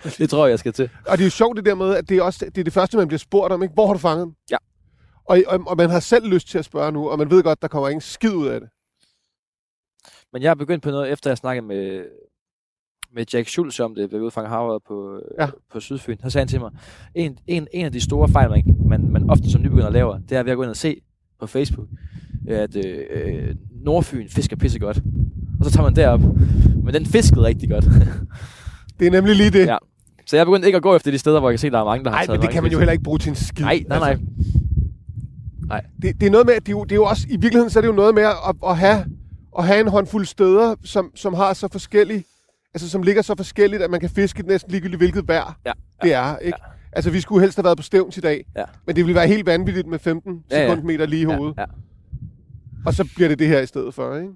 [0.18, 0.90] Det tror jeg, jeg skal til.
[1.06, 2.72] Og det er jo sjovt det der med, at det er, også, det er det
[2.72, 3.74] første, man bliver spurgt om, ikke?
[3.74, 4.36] Hvor har du fanget den?
[4.50, 4.56] Ja.
[5.24, 7.62] Og, og, og man har selv lyst til at spørge nu, og man ved godt,
[7.62, 8.68] der kommer ingen skid ud af det.
[10.32, 12.04] Men jeg er begyndt på noget, efter jeg snakkede med,
[13.14, 15.44] med Jack Schultz om det, ved udfange havet på, Ja.
[15.44, 15.50] ja.
[15.72, 16.16] på Sydfyn.
[16.22, 16.70] Så sagde han til mig,
[17.14, 20.36] en, en, en af de store fejl, man, man, man ofte som nybegynder laver, det
[20.38, 21.00] er ved at gå ind og se
[21.40, 21.88] på Facebook,
[22.48, 23.54] at øh, øh,
[23.84, 25.00] Nordfyn fisker pisse godt.
[25.60, 26.20] Og så tager man derop.
[26.84, 27.84] Men den fiskede rigtig godt.
[29.00, 29.66] Det er nemlig lige det.
[29.66, 29.76] Ja.
[30.26, 31.72] Så jeg er begyndt ikke at gå efter de steder, hvor jeg kan se, at
[31.72, 32.80] der er mange, der har Nej, men det kan man jo fisk.
[32.80, 33.64] heller ikke bruge til en skid.
[33.64, 34.10] Nej, nej, nej.
[35.70, 37.36] Altså, det, det er noget med, at det er, jo, det er jo også, i
[37.36, 38.32] virkeligheden så er det jo noget med at,
[38.66, 39.04] at, have,
[39.58, 42.24] at have en håndfuld steder, som, som har så forskellige,
[42.74, 46.12] altså som ligger så forskelligt, at man kan fiske næsten ligegyldigt hvilket vejr Ja, det
[46.12, 46.58] er, ikke?
[46.92, 48.64] Altså, vi skulle helst have været på stævns i dag, Ja.
[48.86, 50.68] men det ville være helt vanvittigt med 15 Ja, ja.
[50.70, 51.56] sekundmeter lige i Ja, hovedet.
[51.58, 51.64] ja.
[52.86, 54.32] Og så bliver det det her i stedet for, ikke?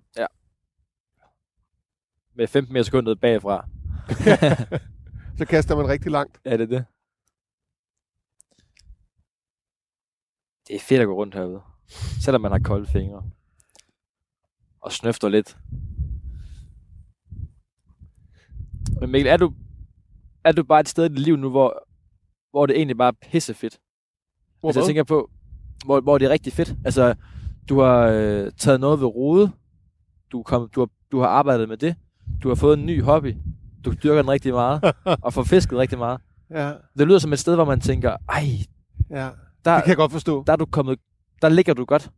[2.37, 3.66] Med 15 meter sekundet bagfra.
[5.39, 6.39] Så kaster man rigtig langt.
[6.45, 6.84] Ja, det er det.
[10.68, 11.61] det er fedt at gå rundt herude.
[12.24, 13.22] Selvom man har kolde fingre.
[14.80, 15.57] Og snøfter lidt.
[19.01, 19.53] Men Mikkel, er du,
[20.45, 21.87] er du bare et sted i dit liv nu, hvor,
[22.51, 23.78] hvor det egentlig bare er pissefedt?
[24.61, 25.30] Hvor altså, jeg tænker på,
[25.84, 26.74] hvor, hvor det er rigtig fedt.
[26.84, 27.14] Altså,
[27.68, 29.51] du har øh, taget noget ved rode.
[30.32, 31.97] Du, kom, du, har, du har arbejdet med det.
[32.43, 33.34] Du har fået en ny hobby.
[33.84, 34.95] Du dyrker den rigtig meget.
[35.24, 36.20] og får fisket rigtig meget.
[36.51, 38.45] Ja, Det lyder som et sted, hvor man tænker, ej,
[39.11, 39.30] ja.
[39.64, 40.45] der, Det kan jeg godt forstå.
[40.47, 40.99] der er du kommet,
[41.43, 42.11] der ligger du godt.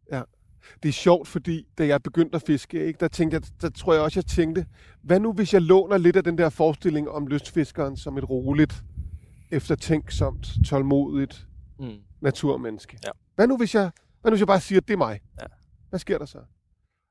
[0.82, 3.92] Det er sjovt, fordi da jeg begyndte at fiske, ikke, der, tænkte jeg, der tror
[3.92, 4.66] jeg også, jeg tænkte,
[5.02, 8.84] hvad nu hvis jeg låner lidt af den der forestilling om lystfiskeren som et roligt,
[9.50, 11.44] eftertænksomt, tålmodigt
[11.80, 11.96] Mm.
[12.20, 12.98] naturmenneske?
[13.06, 13.10] Ja.
[13.34, 13.90] Hvad, nu hvis jeg,
[14.20, 15.20] hvad nu hvis jeg bare siger, at det er mig?
[15.40, 15.46] Ja.
[15.88, 16.38] Hvad sker der så?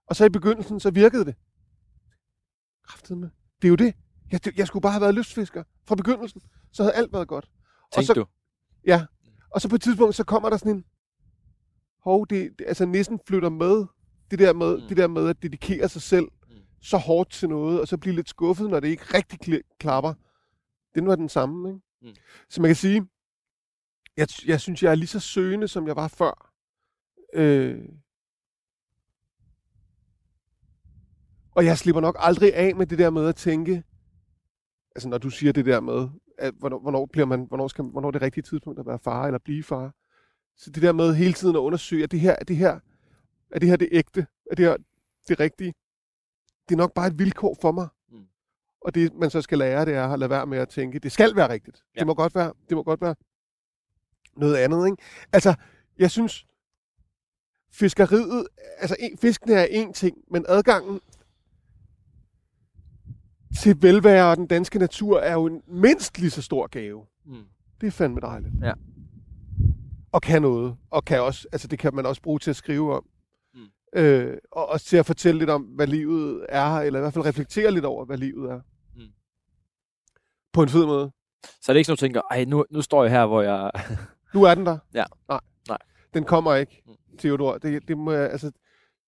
[0.08, 1.36] Og så i begyndelsen, så virkede det.
[2.88, 3.32] Kraftedeme.
[3.62, 3.94] Det er jo det.
[4.32, 6.42] Jeg, det- jeg skulle bare have været lystfisker fra begyndelsen.
[6.72, 7.46] Så havde alt været godt.
[7.82, 8.26] Og Tænkte så, du?
[9.52, 10.84] og så på et tidspunkt, så kommer der sådan en,
[12.04, 13.86] hov, det, det, altså næsten flytter med,
[14.32, 14.88] det der med, Mm.
[14.88, 16.56] det der med at dedikere sig selv Mm.
[16.82, 20.14] så hårdt til noget, og så blive lidt skuffet, når det ikke rigtig klapper.
[20.96, 21.82] Det nu er den samme, ikke?
[22.02, 22.16] Mm.
[22.50, 23.08] Så man kan sige,
[24.18, 26.52] jeg, jeg synes, jeg er lige så søgende, som jeg var før.
[27.34, 27.86] Øh,
[31.52, 33.84] og jeg slipper nok aldrig af med det der med at tænke,
[34.96, 38.08] altså når du siger det der med, at hvornår, hvornår, bliver man, hvornår, skal, hvornår
[38.08, 39.94] er det rigtige tidspunkt at være far eller blive far.
[40.58, 42.80] Så det der med hele tiden at undersøge, at det her, er det her,
[43.52, 44.28] er det her det ægte?
[44.52, 44.78] Er det her
[45.28, 45.74] det rigtige?
[46.70, 47.88] Det er nok bare et vilkår for mig.
[48.12, 48.26] Mm.
[48.82, 51.12] Og det, man så skal lære, det er at lade være med at tænke, det
[51.12, 51.84] skal være rigtigt.
[51.96, 52.00] Ja.
[52.00, 53.16] Det må godt være, det må godt være
[54.36, 55.04] noget andet, ikke?
[55.34, 55.56] Altså,
[56.00, 56.46] jeg synes,
[57.72, 58.48] fiskeriet,
[58.78, 61.00] altså en, fiskene er en ting, men adgangen
[63.62, 67.06] til velvære og den danske natur er jo en mindst lige så stor gave.
[67.26, 67.44] Mm.
[67.82, 68.54] Det er fandme dejligt.
[68.62, 68.74] Ja.
[70.18, 70.78] Og kan noget.
[70.92, 73.06] Og kan også, altså det kan man også bruge til at skrive om.
[73.54, 74.00] Mm.
[74.00, 77.26] Øh, og også til at fortælle lidt om, hvad livet er, eller i hvert fald
[77.26, 78.60] reflektere lidt over, hvad livet er.
[78.96, 79.02] Mm.
[80.54, 81.12] På en fed måde.
[81.62, 83.72] Så er det ikke sådan, du tænker, ej, nu, nu står jeg her, hvor jeg...
[84.34, 84.78] Nu er den der.
[84.94, 85.04] Ja.
[85.30, 85.40] Nej.
[85.68, 85.78] Nej.
[86.14, 87.18] Den kommer ikke, Mm.
[87.18, 87.58] Theodor.
[87.58, 88.52] Det, det må jeg, altså...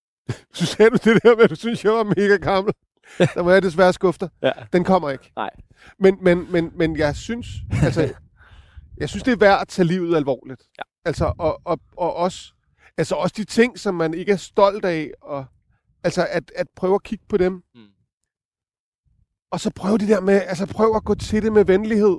[0.54, 2.74] Så sagde du det der med, at du synes, jeg var mega gammel.
[3.34, 4.28] Der må jeg desværre skuffe dig.
[4.42, 4.52] ja.
[4.72, 5.32] Den kommer ikke.
[5.36, 5.50] Nej.
[5.98, 7.46] Men, men, men, men jeg synes,
[7.82, 8.14] altså,
[8.96, 10.62] jeg synes, det er værd at tage livet alvorligt.
[10.78, 10.82] Ja.
[11.04, 12.52] Altså, og, og, og også,
[12.96, 15.44] altså også de ting, som man ikke er stolt af, og,
[16.04, 17.86] altså at, at prøve at kigge på dem, Mm.
[19.50, 22.16] og så prøve det der med, altså prøve at gå til det med venlighed.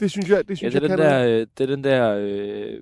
[0.00, 1.74] Det synes jeg, det Ja, synes det er jeg den kan der, øh, det er
[1.76, 2.80] den der øh,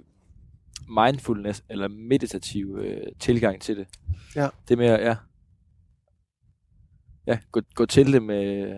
[0.89, 3.89] mindfulness, eller meditativ øh, tilgang til det.
[4.37, 4.49] Ja.
[4.69, 5.17] Det med, at, ja,
[7.27, 8.69] ja gå, gå til det med...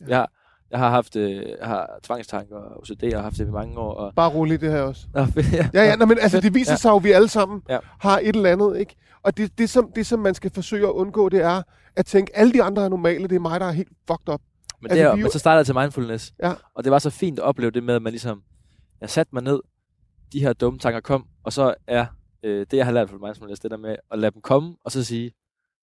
[0.00, 0.08] Ja.
[0.08, 0.32] Jeg, har,
[0.70, 3.92] jeg har haft øh, har tvangstanker og OCD, og har haft det i mange år.
[3.94, 5.06] Og, Bare roligt det her også.
[5.14, 5.20] Nå,
[5.52, 6.76] ja, Ja, ja, nå, men altså, det viser Ja.
[6.76, 7.78] sig jo, at vi alle sammen Ja.
[8.00, 8.96] har et eller andet, ikke?
[9.22, 11.62] Og det, det, som, det, som man skal forsøge at undgå, det er
[11.96, 14.40] at tænke, alle de andre er normale, det er mig, der er helt fucked up.
[14.82, 16.32] Men, Altså, vi er jo- men så startede jeg til mindfulness.
[16.42, 16.52] Ja.
[16.74, 18.42] Og det var så fint at opleve det med, at man ligesom...
[19.00, 19.60] Jeg satte mig ned,
[20.32, 22.06] de her dumme tanker kom, og så er
[22.42, 24.92] øh, det, jeg har lært fra mindfulness, det der med at lade dem komme, og
[24.92, 25.32] så sige,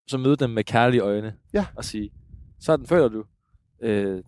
[0.08, 1.66] så møde dem med kærlige øjne, Ja.
[1.76, 2.10] og sige,
[2.60, 3.24] sådan føler du.
[3.82, 4.24] Øh,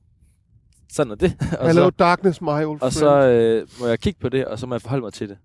[0.89, 1.37] sådan er det.
[1.59, 2.91] og Hello, så, darkness, my old og friend.
[2.91, 5.37] så øh, må jeg kigge på det, og så må jeg forholde mig til det.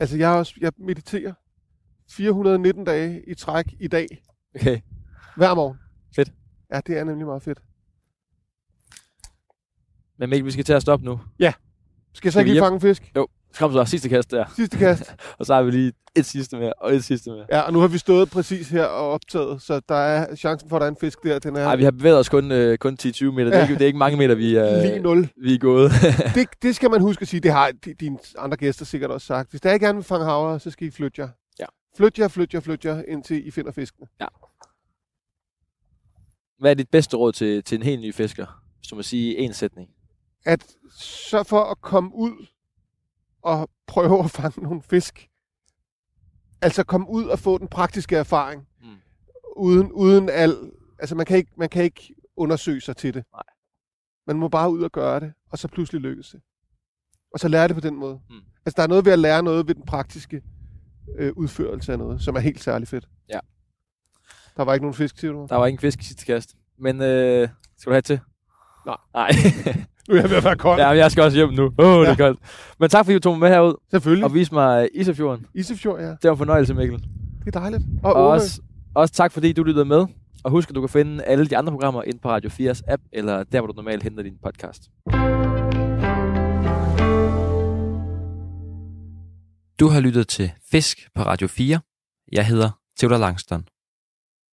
[0.00, 1.32] Altså, jeg, også, jeg mediterer
[2.10, 4.06] 419 dage i træk i dag,
[4.54, 4.80] Okay.
[5.36, 5.78] hver morgen.
[6.16, 6.32] Fedt.
[6.72, 7.62] Ja, det er nemlig meget fedt.
[10.18, 11.20] Men Mikkel, vi skal til at stoppe nu.
[12.12, 13.12] Skal jeg så ikke lige fange fisk?
[13.52, 14.44] Så kom så sidste kast der.
[14.56, 15.14] Sidste kast.
[15.38, 17.46] Og så har vi lige et sidste mere, og et sidste mere.
[17.50, 20.76] Ja, og nu har vi stået præcis her og optaget, så der er chancen for,
[20.76, 21.38] at der er en fisk der.
[21.38, 23.44] Den er Nej, vi har bevæget os kun, øh, kun 10-20 meter.
[23.44, 23.62] Det er, Ja.
[23.62, 25.28] ikke, det er ikke mange meter, vi er, lige 0.
[25.42, 25.90] vi er gået.
[26.34, 27.40] det, det skal man huske at sige.
[27.40, 29.50] Det har dine andre gæster sikkert også sagt.
[29.50, 31.28] Hvis der ikke gerne vil fange havre, så skal I flytte jer.
[31.58, 31.64] Ja.
[31.96, 34.06] Flyt jer, flyt jer, flyt jer, indtil I finder fiskene.
[36.60, 38.46] Hvad er dit bedste råd til, til en helt ny fisker?
[38.78, 39.88] Hvis du må sige en sætning.
[40.46, 40.66] At
[41.00, 42.46] sørg for at komme ud
[43.42, 45.28] og prøve at fange nogle fisk.
[46.62, 48.66] Altså komme ud og få den praktiske erfaring.
[48.82, 48.96] Mm.
[49.56, 50.70] Uden, uden al...
[50.98, 53.24] Altså man kan, ikke, man kan ikke undersøge sig til det.
[53.32, 53.42] Nej.
[54.26, 56.40] Man må bare ud og gøre det, og så pludselig lykkes det.
[57.34, 58.20] Og så lære det på den måde.
[58.30, 58.36] Mm.
[58.66, 60.42] Altså der er noget ved at lære noget ved den praktiske
[61.18, 63.08] øh, udførelse af noget, som er helt særlig fedt.
[63.28, 63.38] Ja.
[64.56, 65.46] Der var ikke nogen fisk, siger du?
[65.48, 66.56] Der var ingen fisk i sidste kast.
[66.78, 68.20] Men øh, skal du have til?
[68.86, 68.96] Nej.
[69.14, 69.30] Nej.
[70.08, 70.80] Nu er jeg ved at være kold.
[70.80, 71.64] Ja, men jeg skal også hjem nu.
[71.78, 72.10] Åh, oh, ja.
[72.10, 72.38] det er koldt.
[72.80, 73.74] Men tak fordi du tog mig med herud.
[73.90, 74.24] Selvfølgelig.
[74.24, 75.46] Og viste mig øh, Isefjorden.
[75.54, 76.06] Isefjord, ja.
[76.06, 76.98] Det var en fornøjelse, Mikkel.
[77.44, 77.82] Det er dejligt.
[78.02, 78.60] Og, og også,
[78.94, 80.06] også tak fordi du lyttede med.
[80.44, 83.02] Og husk, at du kan finde alle de andre programmer ind på Radio 4's app,
[83.12, 84.82] eller der, hvor du normalt henter din podcast.
[89.80, 91.80] Du har lyttet til Fisk på Radio 4.
[92.32, 93.64] Jeg hedder Theodor Langston.